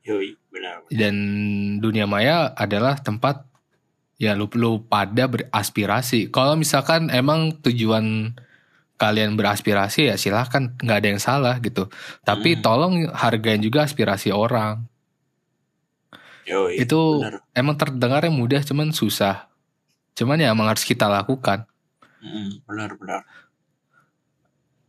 Yoi, 0.05 0.37
benar 0.53 0.85
Dan 0.93 1.15
dunia 1.81 2.05
maya 2.05 2.53
adalah 2.53 3.01
tempat 3.01 3.41
ya 4.21 4.37
lu 4.37 4.45
lu 4.53 4.85
pada 4.85 5.25
beraspirasi. 5.25 6.29
Kalau 6.29 6.53
misalkan 6.53 7.09
emang 7.09 7.57
tujuan 7.65 8.37
kalian 9.01 9.33
beraspirasi 9.33 10.13
ya 10.13 10.15
silahkan 10.15 10.77
nggak 10.77 10.97
ada 11.01 11.07
yang 11.09 11.17
salah 11.17 11.57
gitu 11.57 11.89
tapi 12.21 12.53
Hmm. 12.53 12.61
tolong 12.61 12.93
hargain 13.17 13.57
juga 13.57 13.81
aspirasi 13.81 14.29
orang 14.29 14.85
Yoi, 16.45 16.85
itu 16.85 17.01
bener. 17.21 17.41
emang 17.53 17.73
terdengarnya 17.77 18.29
mudah 18.29 18.61
cuman 18.61 18.93
susah 18.93 19.49
cuman 20.13 20.37
ya 20.37 20.53
emang 20.53 20.69
harus 20.69 20.85
kita 20.85 21.09
lakukan 21.09 21.65
Mm, 22.21 22.61
benar 22.69 22.93
benar. 23.01 23.25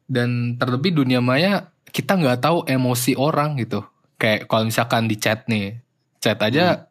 Dan 0.06 0.56
terlebih 0.56 0.94
dunia 0.94 1.20
maya 1.20 1.70
kita 1.88 2.16
nggak 2.16 2.40
tahu 2.40 2.58
emosi 2.64 3.14
orang 3.14 3.58
gitu. 3.58 3.84
Kayak 4.16 4.46
kalau 4.46 4.64
misalkan 4.64 5.06
di 5.06 5.16
chat 5.16 5.44
nih 5.46 5.82
chat 6.18 6.38
aja 6.38 6.86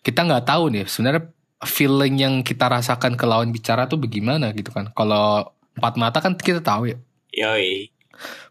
kita 0.00 0.22
nggak 0.22 0.46
tahu 0.46 0.70
nih 0.70 0.84
sebenarnya 0.86 1.28
feeling 1.60 2.14
yang 2.16 2.34
kita 2.40 2.70
rasakan 2.70 3.18
ke 3.18 3.24
lawan 3.26 3.50
bicara 3.50 3.84
tuh 3.84 3.98
bagaimana 3.98 4.54
gitu 4.54 4.70
kan. 4.70 4.88
Kalau 4.94 5.50
empat 5.74 5.94
mata 5.98 6.18
kan 6.18 6.32
kita 6.34 6.62
tahu 6.62 6.90
ya. 6.90 6.98
Yoi, 7.34 7.90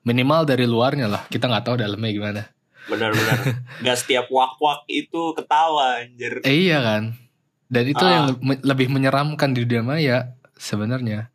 minimal 0.03 0.43
dari 0.43 0.63
luarnya 0.63 1.08
lah. 1.08 1.23
Kita 1.27 1.47
nggak 1.47 1.65
tahu 1.65 1.75
dalamnya 1.80 2.12
gimana. 2.12 2.41
Benar 2.88 3.12
benar. 3.12 3.38
Gak 3.84 3.97
setiap 3.99 4.32
wak 4.32 4.56
wak 4.63 4.88
itu 4.88 5.36
ketawa 5.36 5.99
anjir. 5.99 6.39
eh, 6.39 6.56
iya 6.67 6.80
kan. 6.80 7.19
Dan 7.67 7.84
itu 7.84 7.99
Ah. 7.99 8.12
yang 8.15 8.25
lebih 8.63 8.88
menyeramkan 8.88 9.51
di 9.51 9.67
dunia 9.67 9.84
maya 9.84 10.17
sebenarnya 10.56 11.27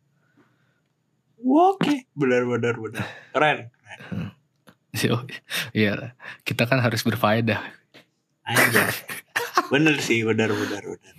Oke, 1.43 2.07
benar 2.13 2.47
benar 2.47 2.75
benar. 2.75 3.03
Keren. 3.31 3.57
iya 5.73 5.91
lah. 5.93 6.11
kita 6.41 6.63
kan 6.63 6.77
harus 6.77 7.01
berfaedah 7.01 7.59
Anjir. 8.43 8.87
Bener 9.67 9.97
sih, 9.97 10.21
benar 10.21 10.51
benar 10.51 10.83
benar. 10.83 11.15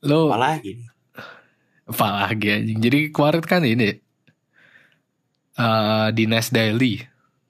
lo 0.00 0.30
Apalagi 0.30 0.76
nih? 0.76 0.88
apa 1.88 2.06
lagi 2.20 2.48
anjing 2.52 2.78
jadi 2.78 2.98
kemarin 3.08 3.40
kan 3.42 3.64
ini 3.64 3.96
eh 5.56 6.06
di 6.12 6.24
Nas 6.24 6.52
Daily 6.52 7.00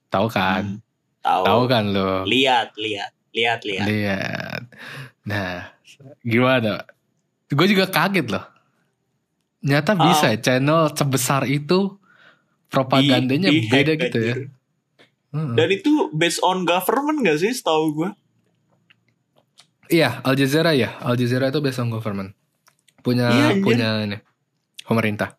tahu 0.07 0.31
kan 0.31 0.79
Hmm, 0.79 0.81
Tahu. 1.19 1.43
tahu 1.43 1.61
kan 1.67 1.83
lo 1.91 2.23
Lihat, 2.23 2.71
lihat, 2.79 3.11
lihat, 3.35 3.59
lihat. 3.67 3.85
lihat 3.85 4.61
nah 5.27 5.75
gimana 6.23 6.87
gue 7.47 7.67
juga 7.67 7.85
kaget 7.85 8.31
loh 8.31 8.45
nyata 9.61 9.91
Oh. 9.91 10.01
bisa 10.01 10.29
ya 10.29 10.39
channel 10.39 10.89
sebesar 10.89 11.43
itu 11.45 11.99
propagandanya 12.67 13.49
Di- 13.49 13.59
di 13.59 13.67
beda 13.67 13.93
gitu 13.97 14.19
ya. 14.19 14.35
Heeh. 15.29 15.53
Dan 15.53 15.67
itu 15.69 15.91
based 16.11 16.39
on 16.39 16.63
government 16.63 17.21
gak 17.21 17.37
sih 17.37 17.49
setahu 17.49 17.85
gue? 17.95 18.09
iya 19.89 20.21
Al 20.21 20.33
Jazeera 20.33 20.69
ya 20.71 20.97
Al 20.99 21.13
Jazeera 21.13 21.49
itu 21.49 21.59
based 21.59 21.77
on 21.77 21.89
government 21.89 22.37
punya 22.99 23.25
Iya, 23.27 23.47
punya 23.57 23.89
ini 24.03 24.17
pemerintah 24.79 25.33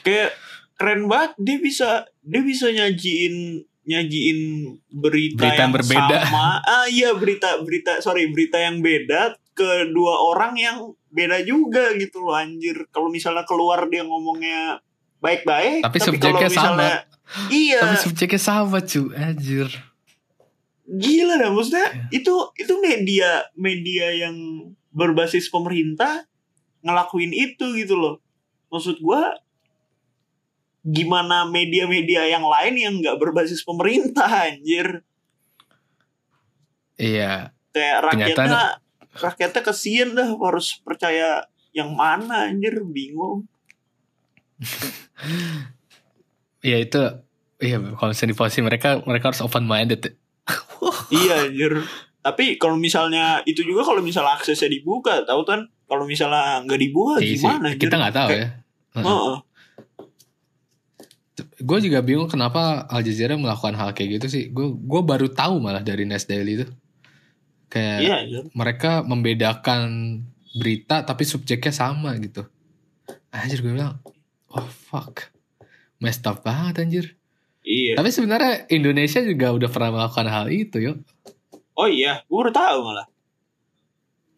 Kayak 0.00 0.36
keren 0.74 1.08
banget 1.08 1.32
dia 1.36 1.56
bisa 1.56 1.88
dia 2.20 2.42
bisa 2.42 2.68
nyajiin 2.68 3.64
nyajiin 3.82 4.38
berita, 4.92 5.40
Berita 5.48 5.62
yang 5.62 5.72
berbeda. 5.72 6.16
sama. 6.24 6.60
Ah 6.62 6.86
iya 6.86 7.10
berita 7.12 7.60
berita 7.60 7.98
sorry 7.98 8.28
berita 8.28 8.56
yang 8.56 8.78
beda 8.80 9.34
ke 9.52 9.88
dua 9.90 10.14
orang 10.20 10.54
yang 10.54 10.76
beda 11.10 11.42
juga 11.42 11.92
gitu 11.96 12.22
loh 12.22 12.34
anjir. 12.34 12.86
Kalau 12.90 13.08
misalnya 13.08 13.42
keluar 13.42 13.88
dia 13.88 14.04
ngomongnya 14.04 14.78
baik-baik, 15.18 15.84
Tapi 15.84 15.96
kalau 15.98 16.08
subjeknya 16.12 16.48
misalnya 16.48 16.94
iya 17.46 17.78
tapi 17.78 17.96
subjeknya 18.00 18.40
sama 18.40 18.82
cu 18.82 19.12
anjir 19.14 19.68
gila 20.82 21.38
dah 21.38 21.50
maksudnya 21.54 21.86
Iya. 21.86 22.18
itu 22.18 22.34
itu 22.58 22.74
media 22.82 23.30
media 23.54 24.10
yang 24.10 24.34
berbasis 24.90 25.46
pemerintah 25.46 26.26
ngelakuin 26.82 27.30
itu 27.30 27.78
gitu 27.78 27.94
loh 27.94 28.18
maksud 28.66 28.98
gua 28.98 29.38
gimana 30.90 31.46
media-media 31.46 32.26
yang 32.26 32.42
lain 32.42 32.74
yang 32.74 32.94
nggak 32.98 33.16
berbasis 33.16 33.62
pemerintah 33.62 34.26
anjir 34.26 35.06
iya 36.98 37.54
kayak 37.70 37.98
rakyatnya 38.04 38.34
Kenyataan- 38.34 38.78
rakyatnya 39.10 39.62
kesian 39.62 40.08
dah 40.14 40.28
harus 40.34 40.78
percaya 40.82 41.46
yang 41.70 41.94
mana 41.94 42.50
anjir 42.50 42.82
bingung 42.82 43.46
Iya 46.60 46.76
itu 46.84 47.00
Iya 47.56 47.76
kalau 47.96 48.12
misalnya 48.12 48.32
di 48.32 48.36
posisi 48.36 48.60
mereka 48.60 49.00
Mereka 49.00 49.32
harus 49.32 49.40
open 49.40 49.64
minded 49.64 50.00
iya 51.14 51.48
anjir 51.48 51.80
tapi 52.20 52.60
kalau 52.60 52.76
misalnya 52.76 53.40
itu 53.48 53.64
juga 53.64 53.80
kalau 53.80 54.04
misalnya 54.04 54.36
aksesnya 54.36 54.68
dibuka 54.68 55.24
tahu 55.24 55.40
kan 55.48 55.64
kalau 55.88 56.04
misalnya 56.04 56.60
nggak 56.68 56.76
dibuka 56.76 57.16
Iya 57.16 57.32
gimana 57.32 57.72
anjir? 57.72 57.80
Kita 57.88 57.94
nggak 57.96 58.12
tahu 58.12 58.28
Kayak- 58.28 58.44
ya 58.44 58.48
Heeh. 58.90 59.06
Heeh. 59.08 59.36
Gue 61.60 61.78
juga 61.84 62.00
bingung 62.04 62.28
kenapa 62.28 62.86
Al 62.88 63.04
Jazeera 63.04 63.36
melakukan 63.36 63.76
hal 63.76 63.90
kayak 63.92 64.20
gitu 64.20 64.26
sih. 64.28 64.44
Gue 64.50 64.72
gue 64.74 65.02
baru 65.04 65.28
tahu 65.30 65.60
malah 65.62 65.84
dari 65.84 66.08
Nas 66.08 66.24
Daily 66.24 66.62
itu. 66.62 66.66
Kayak 67.70 67.98
iya 68.02 68.14
anjir 68.26 68.42
mereka 68.50 69.06
membedakan 69.06 69.80
berita 70.58 71.06
Tapi 71.06 71.22
subjeknya 71.22 71.70
sama 71.70 72.18
gitu. 72.18 72.42
Anjir 73.30 73.62
gue 73.62 73.72
bilang 73.72 74.02
Oh 74.50 74.66
fuck. 74.66 75.30
Messed 76.02 76.26
up 76.26 76.42
banget 76.42 76.82
anjir. 76.82 77.06
Iya. 77.62 77.94
Tapi 78.00 78.10
sebenarnya 78.10 78.66
Indonesia 78.72 79.20
juga 79.22 79.54
udah 79.54 79.68
pernah 79.70 79.90
melakukan 80.00 80.26
hal 80.26 80.46
itu 80.50 80.76
yuk. 80.82 80.98
Oh 81.78 81.86
iya 81.86 82.26
gue 82.26 82.40
udah 82.40 82.54
tahu 82.54 82.78
malah. 82.82 83.06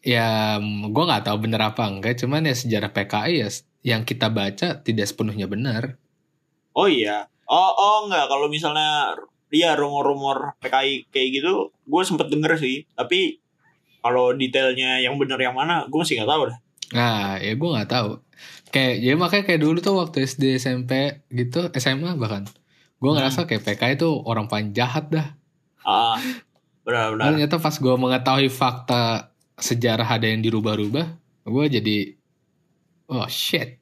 Ya 0.03 0.59
gue 0.61 1.03
nggak 1.07 1.31
tahu 1.31 1.47
bener 1.47 1.63
apa 1.63 1.87
enggak 1.87 2.19
Cuman 2.19 2.43
ya 2.43 2.51
sejarah 2.51 2.91
PKI 2.91 3.39
ya 3.39 3.47
Yang 3.87 4.11
kita 4.11 4.27
baca 4.27 4.83
tidak 4.83 5.07
sepenuhnya 5.07 5.47
benar 5.47 5.95
Oh 6.73 6.89
iya. 6.89 7.25
Oh 7.45 7.71
oh 7.71 7.97
enggak 8.07 8.25
kalau 8.27 8.47
misalnya 8.47 9.13
iya 9.53 9.77
rumor-rumor 9.77 10.57
PKI 10.59 11.13
kayak 11.13 11.29
gitu 11.37 11.69
gue 11.69 12.01
sempet 12.01 12.25
denger 12.27 12.57
sih 12.57 12.89
tapi 12.97 13.37
kalau 14.01 14.33
detailnya 14.33 14.97
yang 14.99 15.15
bener 15.15 15.37
yang 15.37 15.53
mana 15.53 15.85
gue 15.85 15.95
masih 15.95 16.19
nggak 16.19 16.31
tahu 16.31 16.43
dah. 16.49 16.57
Nah, 16.93 17.37
ya 17.37 17.53
gue 17.53 17.69
nggak 17.69 17.89
tahu. 17.89 18.09
Kayak 18.69 18.93
ya 18.99 19.13
makanya 19.13 19.43
kayak 19.45 19.61
dulu 19.61 19.77
tuh 19.79 19.95
waktu 19.95 20.25
SD, 20.25 20.57
SMP 20.57 20.91
gitu, 21.29 21.69
SMA 21.77 22.17
bahkan. 22.17 22.43
Gue 22.97 23.09
Hmm. 23.11 23.17
ngerasa 23.21 23.45
kayak 23.45 23.63
PK 23.63 23.81
itu 23.95 24.09
orang 24.25 24.49
paling 24.49 24.73
jahat 24.73 25.07
dah. 25.07 25.37
Ah 25.83 26.17
benar 26.83 27.13
benar. 27.13 27.23
Ternyata 27.31 27.55
pas 27.57 27.75
gue 27.75 27.95
mengetahui 27.95 28.49
fakta 28.49 29.29
sejarah 29.55 30.07
ada 30.07 30.25
yang 30.25 30.41
dirubah-rubah, 30.41 31.05
gue 31.45 31.65
jadi 31.69 31.97
oh 33.07 33.29
shit. 33.29 33.77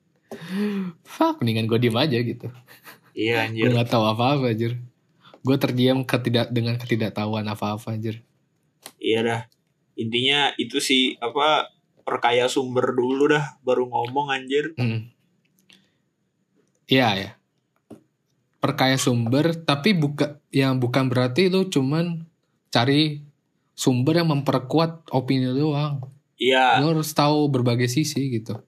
Fuck, 1.04 1.40
mendingan 1.42 1.68
gue 1.68 1.80
diem 1.80 1.98
aja 1.98 2.18
gitu. 2.20 2.48
Iya 3.12 3.47
Gue 3.50 3.67
anjir. 3.67 3.69
nggak 3.74 3.89
tahu 3.89 4.04
apa-apa 4.06 4.52
anjir. 4.52 4.80
Gue 5.41 5.58
terdiam 5.58 6.06
ketidak 6.06 6.54
dengan 6.54 6.78
ketidaktahuan 6.78 7.45
apa-apa 7.45 7.91
anjir. 7.91 8.21
Iya 8.97 9.19
dah. 9.21 9.41
Intinya 9.97 10.54
itu 10.56 10.80
sih 10.80 11.17
apa 11.17 11.69
perkaya 12.02 12.47
sumber 12.47 12.93
dulu 12.93 13.30
dah 13.30 13.58
baru 13.62 13.86
ngomong 13.86 14.32
anjir. 14.32 14.74
Hmm. 14.76 15.12
Iya 16.88 17.08
ya. 17.15 17.32
Perkaya 18.62 18.95
sumber 18.95 19.58
tapi 19.58 19.97
buka 19.97 20.38
yang 20.54 20.78
bukan 20.78 21.10
berarti 21.10 21.50
lu 21.50 21.65
cuman 21.65 22.30
cari 22.69 23.26
sumber 23.74 24.21
yang 24.21 24.30
memperkuat 24.30 25.10
opini 25.10 25.50
doang. 25.50 26.06
Iya 26.38 26.78
Lu 26.82 26.93
harus 26.93 27.10
tahu 27.12 27.50
berbagai 27.50 27.89
sisi 27.89 28.30
gitu. 28.32 28.62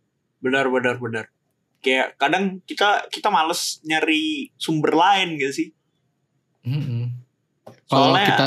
benar 0.44 0.68
benar 0.68 1.00
benar. 1.00 1.26
Kayak 1.84 2.16
kadang 2.16 2.64
kita 2.64 3.06
kita 3.08 3.28
males 3.28 3.84
nyari 3.84 4.48
sumber 4.56 4.96
lain 4.96 5.36
gak 5.36 5.52
sih? 5.52 5.68
Mm-mm. 6.64 7.12
Kalau 7.86 8.16
Soalnya- 8.16 8.28
kita 8.28 8.46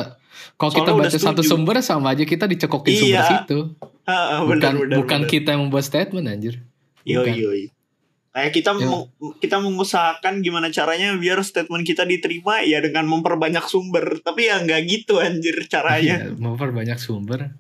kalau 0.57 0.73
kita 0.73 0.91
baca 0.91 1.19
satu 1.21 1.43
sumber 1.45 1.77
sama 1.81 2.11
aja 2.11 2.25
kita 2.25 2.49
dicekokin 2.49 2.91
Iya. 2.91 2.99
sumber 2.99 3.25
situ. 3.29 3.59
Ah, 4.03 4.41
Bukan 4.41 4.57
benar. 4.57 4.73
bukan 4.97 5.21
benar. 5.23 5.31
kita 5.31 5.49
yang 5.53 5.69
membuat 5.69 5.85
statement 5.85 6.27
anjir. 6.27 6.65
Yoi, 7.05 7.21
Bukan. 7.21 7.35
yoi. 7.37 7.63
Kayak 8.33 8.53
kita 8.53 8.71
Ya. 8.75 8.85
meng- 8.85 9.09
kita 9.39 9.57
mengusahakan 9.59 10.35
gimana 10.41 10.69
caranya 10.69 11.13
biar 11.15 11.41
statement 11.41 11.85
kita 11.85 12.05
diterima 12.05 12.61
ya 12.63 12.81
dengan 12.81 13.05
memperbanyak 13.07 13.65
sumber. 13.65 14.21
Tapi 14.21 14.47
ya 14.47 14.61
nggak 14.61 14.81
gitu 14.87 15.17
anjir 15.19 15.57
caranya. 15.67 16.25
Iya, 16.25 16.37
memperbanyak 16.37 16.97
sumber. 16.97 17.53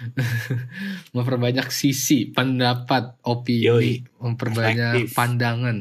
memperbanyak 1.16 1.68
sisi 1.68 2.30
pendapat 2.30 3.20
opini 3.26 3.66
Yoi. 3.66 3.92
memperbanyak 4.20 5.06
Perspektif. 5.06 5.16
pandangan 5.16 5.78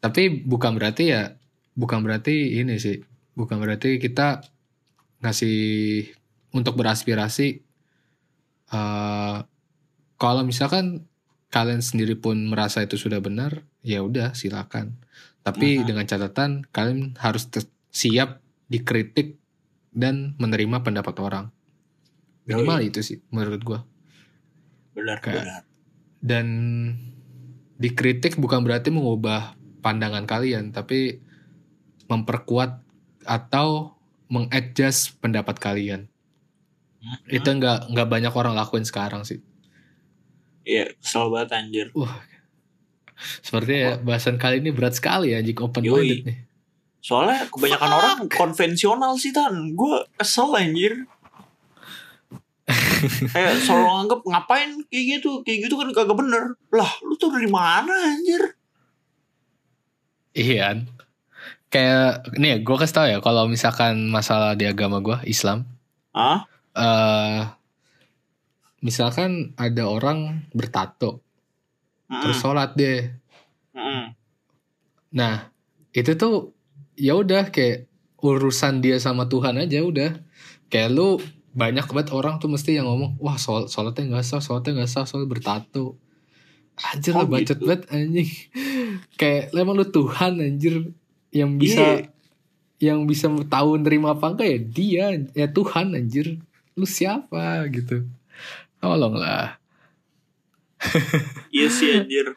tapi 0.00 0.22
bukan 0.44 0.76
berarti 0.76 1.04
ya 1.12 1.36
bukan 1.76 2.00
berarti 2.00 2.60
ini 2.60 2.80
sih 2.80 3.00
bukan 3.36 3.60
berarti 3.60 4.00
kita 4.00 4.44
ngasih 5.20 6.08
untuk 6.56 6.76
beraspirasi 6.80 7.48
eh 8.70 9.38
kalau 10.20 10.44
misalkan 10.44 11.08
kalian 11.48 11.82
sendiri 11.82 12.14
pun 12.14 12.36
merasa 12.46 12.84
itu 12.84 13.00
sudah 13.00 13.18
benar 13.24 13.64
ya 13.82 14.04
udah 14.04 14.36
silakan 14.36 15.00
tapi 15.40 15.80
Aha. 15.80 15.86
dengan 15.88 16.04
catatan 16.04 16.68
kalian 16.68 17.16
harus 17.16 17.48
siap 17.90 18.44
dikritik 18.70 19.40
dan 19.90 20.38
menerima 20.38 20.84
pendapat 20.86 21.16
orang 21.18 21.50
minimal 22.52 22.80
itu 22.82 23.00
sih 23.00 23.18
menurut 23.28 23.60
gua 23.60 23.80
Benar 24.90 25.18
Kayak- 25.18 25.36
benar. 25.38 25.62
dan 26.20 26.46
dikritik 27.76 28.36
bukan 28.36 28.60
berarti 28.60 28.88
mengubah 28.88 29.54
pandangan 29.80 30.24
kalian 30.24 30.70
tapi 30.70 31.22
memperkuat 32.04 32.82
atau 33.22 33.94
mengadjust 34.26 35.16
pendapat 35.18 35.56
kalian 35.56 36.06
Hmm. 37.00 37.16
itu 37.30 37.48
nggak 37.48 37.88
nggak 37.88 38.08
banyak 38.08 38.28
orang 38.30 38.52
lakuin 38.52 38.84
sekarang 38.84 39.24
sih 39.24 39.40
Iya, 40.62 40.92
kesel 40.94 41.28
banget 41.28 41.50
anjir. 41.54 41.86
seperti 43.40 43.72
ya 43.78 43.90
bahasan 43.96 44.36
kali 44.36 44.60
ini 44.60 44.68
berat 44.68 44.92
sekali 44.92 45.32
ya 45.32 45.40
jika 45.40 45.64
open 45.64 45.80
Yoi. 45.80 45.96
minded 45.98 46.20
nih 46.26 46.38
Soalnya 47.00 47.48
kebanyakan 47.48 47.90
orang 47.90 48.18
konvensional 48.28 49.16
sih 49.16 49.32
tan. 49.32 49.72
Gue 49.72 50.04
kesel 50.14 50.52
anjir. 50.52 51.08
Kayak 53.34 53.62
selalu 53.64 53.86
nganggep 53.88 54.20
ngapain 54.26 54.70
kayak 54.88 55.04
gitu, 55.18 55.30
kayak 55.46 55.58
gitu 55.68 55.74
kan 55.80 55.88
kagak 55.92 56.16
bener. 56.18 56.42
Lah, 56.74 56.90
lu 57.04 57.14
tuh 57.16 57.30
dari 57.32 57.48
mana 57.48 57.92
anjir? 57.92 58.56
iya 60.30 60.70
kan? 60.70 60.86
kayak 61.70 62.34
nih 62.38 62.66
gue 62.66 62.76
kasih 62.78 62.94
tau 62.94 63.06
ya 63.06 63.18
kalau 63.22 63.46
misalkan 63.46 64.10
masalah 64.10 64.58
di 64.58 64.66
agama 64.66 64.98
gue 64.98 65.18
Islam 65.26 65.62
Hah? 66.10 66.42
eh 66.74 67.42
misalkan 68.82 69.54
ada 69.54 69.86
orang 69.86 70.50
bertato 70.50 71.22
Mm-mm. 72.10 72.22
terus 72.22 72.42
sholat 72.42 72.74
deh 72.74 73.06
Mm-mm. 73.74 74.18
Nah, 75.10 75.50
itu 75.90 76.14
tuh 76.14 76.54
ya 76.94 77.18
udah 77.18 77.50
kayak 77.50 77.90
urusan 78.22 78.78
dia 78.78 78.98
sama 79.02 79.26
Tuhan 79.26 79.58
aja 79.58 79.82
udah. 79.82 80.14
Kayak 80.70 80.90
lu 80.94 81.18
banyak 81.50 81.86
banget 81.86 82.08
orang 82.14 82.38
tuh 82.38 82.46
mesti 82.46 82.78
yang 82.78 82.86
ngomong, 82.86 83.18
wah 83.18 83.34
sol 83.34 83.66
sholatnya 83.66 84.16
nggak 84.16 84.26
sah, 84.26 84.38
sholatnya 84.38 84.82
nggak 84.82 84.90
sah, 84.90 85.04
soal 85.04 85.26
bertato. 85.26 85.98
Anjir 86.80 87.12
Oh, 87.12 87.22
lah 87.22 87.28
bacot 87.28 87.58
gitu. 87.58 87.66
banget 87.66 87.82
anjing. 87.92 88.30
kayak 89.20 89.52
emang 89.52 89.76
lu 89.76 89.84
Tuhan 89.84 90.40
anjir 90.40 90.74
yang 91.30 91.60
bisa 91.60 92.00
Iya. 92.00 92.08
yang 92.80 93.04
bisa 93.04 93.28
tahu 93.44 93.76
nerima 93.76 94.16
apa 94.16 94.32
enggak 94.32 94.48
ya 94.48 94.58
dia 94.62 95.04
ya 95.36 95.46
Tuhan 95.50 95.92
anjir. 95.92 96.40
Lu 96.78 96.88
siapa 96.88 97.68
gitu. 97.68 98.08
Tolong 98.80 99.12
lah. 99.12 99.60
Iya 101.52 101.68
sih 101.68 101.92
anjir. 102.00 102.32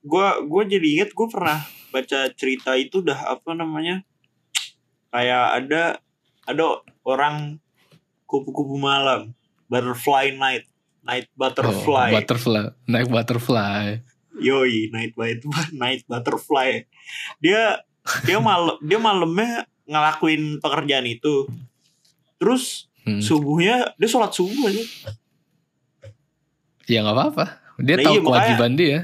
Gua 0.00 0.40
gua 0.40 0.64
jadi 0.64 0.84
inget 0.98 1.10
gue 1.12 1.28
pernah 1.28 1.60
baca 1.92 2.32
cerita 2.32 2.72
itu 2.80 3.04
dah 3.04 3.36
apa 3.36 3.52
namanya? 3.52 4.00
Kayak 5.12 5.44
ada 5.60 5.82
ada 6.48 6.64
orang 7.04 7.60
kupu-kupu 8.32 8.74
malam, 8.74 9.36
butterfly 9.68 10.32
night, 10.32 10.64
night 11.02 11.28
Oh, 11.30 11.36
butterfly. 11.38 12.08
butterfly, 12.10 12.72
naik 12.86 13.06
butterfly. 13.06 14.00
Yoi, 14.34 14.88
night 14.88 15.12
night 15.12 15.44
night 15.74 16.02
butterfly. 16.06 16.88
Dia 17.38 17.84
dia 18.24 18.38
malam 18.40 18.80
dia 18.80 18.96
malamnya 18.96 19.68
ngelakuin 19.84 20.56
pekerjaan 20.58 21.04
itu. 21.04 21.44
Terus 22.38 22.88
Hmm. 23.02 23.18
subuhnya 23.18 23.92
dia 23.94 24.06
sholat 24.06 24.30
subuh 24.30 24.62
aja. 24.64 24.78
Ya 26.86 27.02
nggak 27.02 27.14
apa-apa. 27.14 27.44
Dia 27.78 27.98
Nah, 27.98 28.04
tahu 28.04 28.12
iya, 28.12 28.20
makanya- 28.20 28.26
kewajiban 28.46 28.72
dia. 28.74 28.98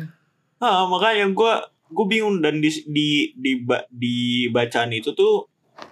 Ah, 0.59 0.87
makanya 0.87 1.25
gue 1.31 1.53
gue 1.89 2.07
bingung 2.07 2.39
dan 2.39 2.59
di 2.59 2.71
di 2.85 3.09
di, 3.35 3.53
di 3.89 4.17
bacaan 4.49 4.91
itu 4.93 5.15
tuh 5.15 5.47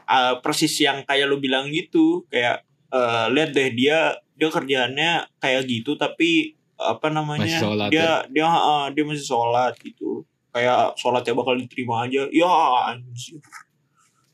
ah, 0.04 0.38
persis 0.38 0.74
yang 0.76 1.02
kayak 1.02 1.24
lu 1.24 1.38
bilang 1.38 1.70
gitu 1.70 2.26
kayak 2.28 2.65
eh, 2.92 3.26
lihat 3.32 3.50
deh 3.56 3.70
dia 3.72 4.18
dia 4.36 4.48
kerjaannya 4.52 5.10
kayak 5.40 5.62
gitu 5.66 5.96
tapi 5.96 6.54
apa 6.76 7.08
namanya 7.08 7.48
Masih 7.48 7.62
sholat 7.62 7.88
dia 7.88 8.10
dia 8.28 8.46
ah, 8.46 8.86
dia 8.92 9.04
masih 9.08 9.24
sholat 9.24 9.72
gitu 9.80 10.28
kayak 10.52 10.96
sholatnya 11.00 11.32
bakal 11.32 11.56
diterima 11.56 12.04
aja 12.04 12.28
ya 12.28 12.52
anjir 12.92 13.40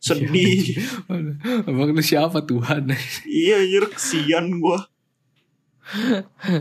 sedih 0.03 0.75
Abang 1.71 1.95
lu 1.95 2.03
siapa 2.03 2.43
Tuhan? 2.43 2.91
iya 3.31 3.63
anjir 3.63 3.87
kesian 3.95 4.59
gue 4.59 4.79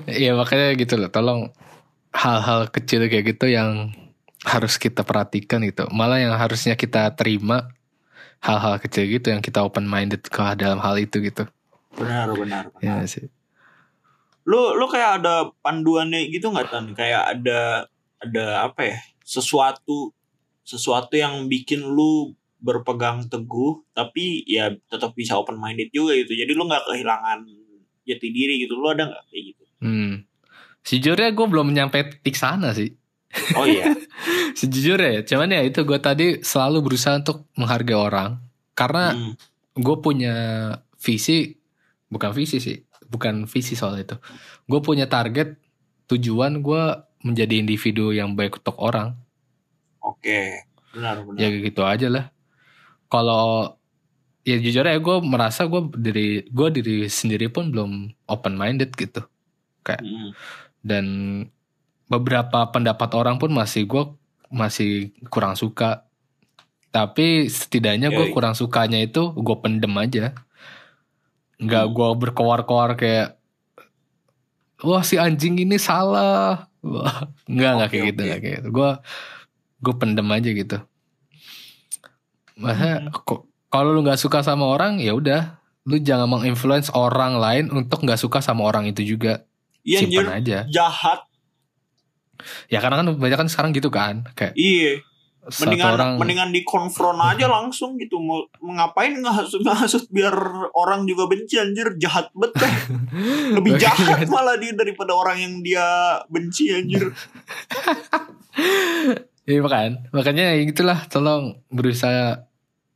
Iya 0.09 0.33
makanya 0.35 0.73
gitu 0.75 0.97
loh. 0.97 1.09
Tolong 1.13 1.53
hal-hal 2.11 2.67
kecil 2.73 3.07
kayak 3.07 3.37
gitu 3.37 3.47
yang 3.47 3.93
harus 4.43 4.81
kita 4.81 5.05
perhatikan 5.05 5.61
gitu. 5.63 5.87
Malah 5.93 6.19
yang 6.19 6.33
harusnya 6.35 6.73
kita 6.73 7.13
terima 7.13 7.69
hal-hal 8.41 8.81
kecil 8.81 9.05
gitu 9.05 9.29
yang 9.29 9.41
kita 9.41 9.61
open 9.61 9.85
minded 9.85 10.25
ke 10.25 10.41
dalam 10.57 10.81
hal 10.81 10.97
itu 10.97 11.21
gitu. 11.21 11.45
Benar 11.93 12.27
benar, 12.31 12.63
benar. 12.71 13.01
Ya 13.01 13.05
sih. 13.05 13.27
lu 14.41 14.73
lu 14.73 14.85
kayak 14.85 15.21
ada 15.21 15.53
panduannya 15.61 16.27
gitu 16.27 16.49
nggak 16.49 16.67
tan 16.67 16.85
kayak 16.91 17.37
ada 17.37 17.85
ada 18.17 18.45
apa 18.65 18.81
ya 18.85 18.97
sesuatu 19.21 20.09
sesuatu 20.61 21.13
yang 21.13 21.45
bikin 21.45 21.85
lu 21.85 22.33
berpegang 22.57 23.25
teguh 23.25 23.85
tapi 23.91 24.41
ya 24.45 24.69
tetap 24.85 25.13
bisa 25.13 25.33
open 25.33 25.57
minded 25.57 25.89
juga 25.89 26.13
gitu 26.15 26.33
jadi 26.33 26.51
lu 26.51 26.65
nggak 26.65 26.85
kehilangan 26.85 27.45
jati 28.01 28.27
diri 28.29 28.61
gitu 28.61 28.73
lu 28.75 28.89
ada 28.89 29.05
nggak 29.07 29.23
kayak 29.27 29.43
gitu 29.53 29.63
Hmm. 29.81 30.29
Sejujurnya 30.81 31.33
gue 31.33 31.47
belum 31.47 31.73
nyampe 31.73 31.97
titik 32.05 32.33
sana 32.33 32.69
sih. 32.69 32.93
oh 33.53 33.65
iya 33.65 33.89
Sejujurnya 34.59 35.09
ya. 35.09 35.21
Cuman 35.25 35.49
ya 35.49 35.61
itu 35.61 35.81
gue 35.81 35.97
tadi 35.97 36.41
selalu 36.41 36.85
berusaha 36.85 37.17
untuk 37.17 37.49
menghargai 37.57 37.97
orang. 37.97 38.37
Karena 38.73 39.09
Hmm. 39.09 39.33
gue 39.73 39.97
punya 39.97 40.33
visi 40.97 41.57
bukan 42.11 42.35
visi 42.35 42.59
sih 42.59 42.83
bukan 43.11 43.43
visi 43.43 43.75
soal 43.75 43.99
itu. 43.99 44.15
Gue 44.65 44.79
punya 44.79 45.05
target 45.11 45.59
tujuan 46.07 46.63
gue 46.63 46.83
menjadi 47.27 47.59
individu 47.59 48.15
yang 48.15 48.33
baik 48.33 48.63
untuk 48.63 48.79
orang. 48.79 49.19
Oke 49.99 50.63
benar 50.95 51.23
benar. 51.27 51.39
Ya 51.39 51.47
gitu 51.51 51.81
aja 51.83 52.07
lah. 52.07 52.25
Kalau 53.11 53.75
ya 54.47 54.57
jujur 54.57 54.87
ya 54.87 54.97
gue 54.97 55.17
merasa 55.21 55.67
gue 55.67 55.91
diri 55.99 56.47
gue 56.47 56.67
diri 56.71 56.95
sendiri 57.11 57.51
pun 57.51 57.69
belum 57.69 58.09
open 58.25 58.55
minded 58.57 58.95
gitu 58.95 59.27
Hmm. 59.81 60.29
dan 60.85 61.05
beberapa 62.05 62.69
pendapat 62.69 63.17
orang 63.17 63.41
pun 63.41 63.49
masih 63.49 63.89
gue 63.89 64.13
masih 64.53 65.09
kurang 65.33 65.57
suka. 65.57 66.05
Tapi 66.93 67.49
setidaknya 67.49 68.13
gue 68.13 68.29
kurang 68.29 68.53
sukanya 68.53 69.01
itu 69.01 69.33
gue 69.33 69.57
pendem 69.57 69.89
aja 69.97 70.37
nggak 71.61 71.85
Hmm. 71.85 71.93
gue 71.93 72.09
berkoar-koar 72.17 72.97
kayak 72.97 73.37
wah 74.81 75.05
si 75.05 75.15
anjing 75.15 75.61
ini 75.61 75.77
salah. 75.77 76.65
Wah 76.81 77.29
nggak 77.45 77.71
nggak 77.77 77.89
kayak 77.89 78.03
gitu 78.11 78.21
nggak 78.25 78.39
kayak 78.41 78.55
gitu. 78.61 78.67
Gue 78.73 78.89
gue 79.79 79.93
pendem 79.95 80.27
aja 80.27 80.49
gitu. 80.49 80.77
Masa 82.57 83.01
Hmm. 83.01 83.09
kalau 83.71 83.93
lu 83.93 84.01
nggak 84.01 84.19
suka 84.19 84.41
sama 84.41 84.67
orang 84.67 84.97
ya 84.97 85.13
udah. 85.13 85.57
Lu 85.85 85.97
jangan 85.97 86.29
menginfluence 86.29 86.93
orang 86.93 87.37
lain 87.37 87.73
untuk 87.73 88.05
nggak 88.05 88.17
suka 88.17 88.37
sama 88.41 88.65
orang 88.65 88.85
itu 88.85 89.01
juga. 89.05 89.45
Iya 89.81 90.05
simpan 90.05 90.29
aja. 90.29 90.57
Jahat. 90.69 91.25
Ya 92.69 92.81
karena 92.81 93.01
kan 93.01 93.07
banyak 93.17 93.37
kan 93.37 93.49
sekarang 93.49 93.69
gitu 93.73 93.93
kan 93.93 94.25
kayak 94.33 94.53
iya 94.57 94.97
mendingan 95.41 95.91
orang. 95.97 96.11
mendingan 96.21 96.49
dikonfront 96.53 97.17
aja 97.17 97.49
langsung 97.49 97.97
gitu. 97.97 98.21
Mau 98.21 98.45
ngapain 98.61 99.17
ngasut 99.17 99.65
ngasut 99.65 100.05
biar 100.13 100.33
orang 100.77 101.09
juga 101.09 101.25
benci 101.25 101.57
anjir? 101.57 101.97
Jahat 101.97 102.29
bet 102.37 102.53
dah. 102.53 102.73
lebih 103.57 103.81
jahat 103.81 104.29
malah 104.29 104.55
dia 104.61 104.77
daripada 104.77 105.17
orang 105.17 105.41
yang 105.41 105.53
dia 105.65 105.85
benci 106.29 106.69
anjir. 106.73 107.09
Iya 109.41 109.65
kan 109.65 110.05
makanya 110.13 110.53
ya 110.53 110.63
itulah 110.69 111.09
tolong 111.09 111.57
berusaha 111.73 112.45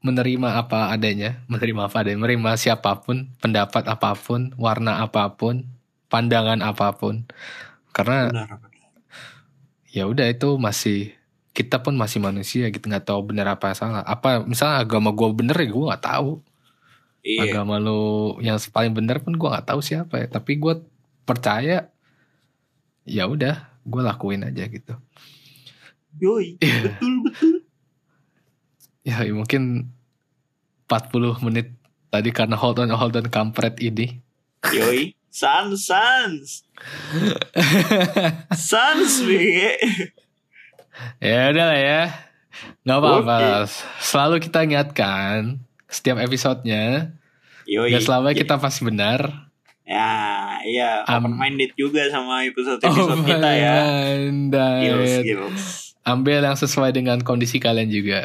menerima 0.05 0.61
apa 0.61 0.93
adanya. 0.93 1.41
Menerima 1.49 1.89
apa 1.89 2.05
adanya. 2.05 2.21
Menerima 2.21 2.53
siapa 2.53 3.01
pun 3.01 3.33
pendapat 3.41 3.89
apa 3.89 4.13
pun 4.13 4.53
warna 4.61 5.01
apa 5.01 5.33
pun 5.33 5.65
pandangan 6.13 6.61
apa 6.61 6.93
pun. 6.93 7.25
Karena 7.89 8.29
ya 9.89 10.05
udah 10.05 10.29
itu 10.29 10.61
masih 10.61 11.17
kita 11.55 11.79
pun 11.79 11.95
masih 11.95 12.19
manusia 12.19 12.67
gitu 12.67 12.91
nggak 12.91 13.07
tahu 13.07 13.31
benar 13.31 13.55
apa 13.55 13.71
salah. 13.71 14.03
Apa 14.03 14.43
misalnya 14.43 14.83
agama 14.83 15.15
gue 15.15 15.31
bener 15.31 15.55
ya 15.55 15.71
gue 15.71 15.85
nggak 15.87 16.03
tahu. 16.03 16.43
Iya. 17.23 17.41
Agama 17.47 17.79
lo 17.79 18.35
yang 18.43 18.59
paling 18.59 18.91
benar 18.91 19.23
pun 19.23 19.39
gue 19.39 19.47
nggak 19.47 19.71
tahu 19.71 19.79
siapa 19.79 20.19
ya. 20.19 20.27
Tapi 20.27 20.59
gue 20.59 20.83
percaya 21.23 21.87
ya 23.07 23.23
udah 23.23 23.71
gue 23.87 24.01
lakuin 24.03 24.43
aja 24.43 24.67
gitu. 24.67 24.99
Yoi 26.19 26.59
Iya. 26.63 26.91
betul 26.91 27.13
betul. 27.23 27.55
Ya 29.07 29.23
mungkin 29.31 29.95
40 30.91 31.39
menit 31.39 31.71
tadi 32.11 32.35
karena 32.35 32.59
hold 32.59 32.83
on 32.83 32.91
hold 32.91 33.15
on 33.15 33.31
kampret 33.31 33.79
ini. 33.79 34.19
Yoi. 34.75 35.15
Sans 35.35 35.75
sans. 35.75 36.63
Sans 38.55 39.11
ya 41.19 41.51
udah 41.51 41.65
lah 41.65 41.79
ya 41.79 42.01
nggak 42.81 42.97
apa-apa 42.97 43.67
selalu 43.99 44.35
kita 44.39 44.63
ingatkan 44.63 45.59
setiap 45.85 46.17
episodenya 46.17 47.11
yoi 47.65 47.91
Gak 47.91 48.03
selamanya 48.03 48.35
kita 48.37 48.55
pasti 48.57 48.81
benar 48.83 49.51
ya 49.83 50.09
iya 50.63 51.03
Am- 51.05 51.29
open 51.29 51.35
minded 51.35 51.75
juga 51.75 52.07
sama 52.09 52.41
episode 52.41 52.81
episode 52.81 53.21
kita 53.21 53.51
ya. 53.53 53.77
Gils, 54.81 55.13
gils. 55.21 55.63
ambil 56.01 56.41
yang 56.41 56.57
sesuai 56.57 56.89
dengan 56.89 57.21
kondisi 57.21 57.57
kalian 57.57 57.89
juga. 57.89 58.21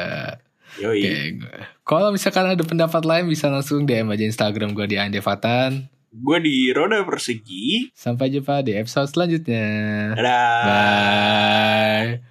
Yoi. 0.77 1.37
Gue- 1.37 1.65
kalau 1.83 2.09
misalkan 2.09 2.49
ada 2.49 2.63
pendapat 2.63 3.03
lain 3.03 3.27
bisa 3.27 3.45
langsung 3.45 3.85
DM 3.85 4.09
aja 4.09 4.25
Instagram 4.25 4.73
gue 4.73 4.87
di 4.87 4.97
Andevatan. 4.97 5.85
Gue 6.09 6.37
di 6.39 6.73
roda 6.73 7.05
persegi. 7.05 7.93
Sampai 7.93 8.29
jumpa 8.29 8.65
di 8.65 8.73
episode 8.73 9.09
selanjutnya. 9.09 9.67
Dadah. 10.17 10.65
Bye. 10.65 12.30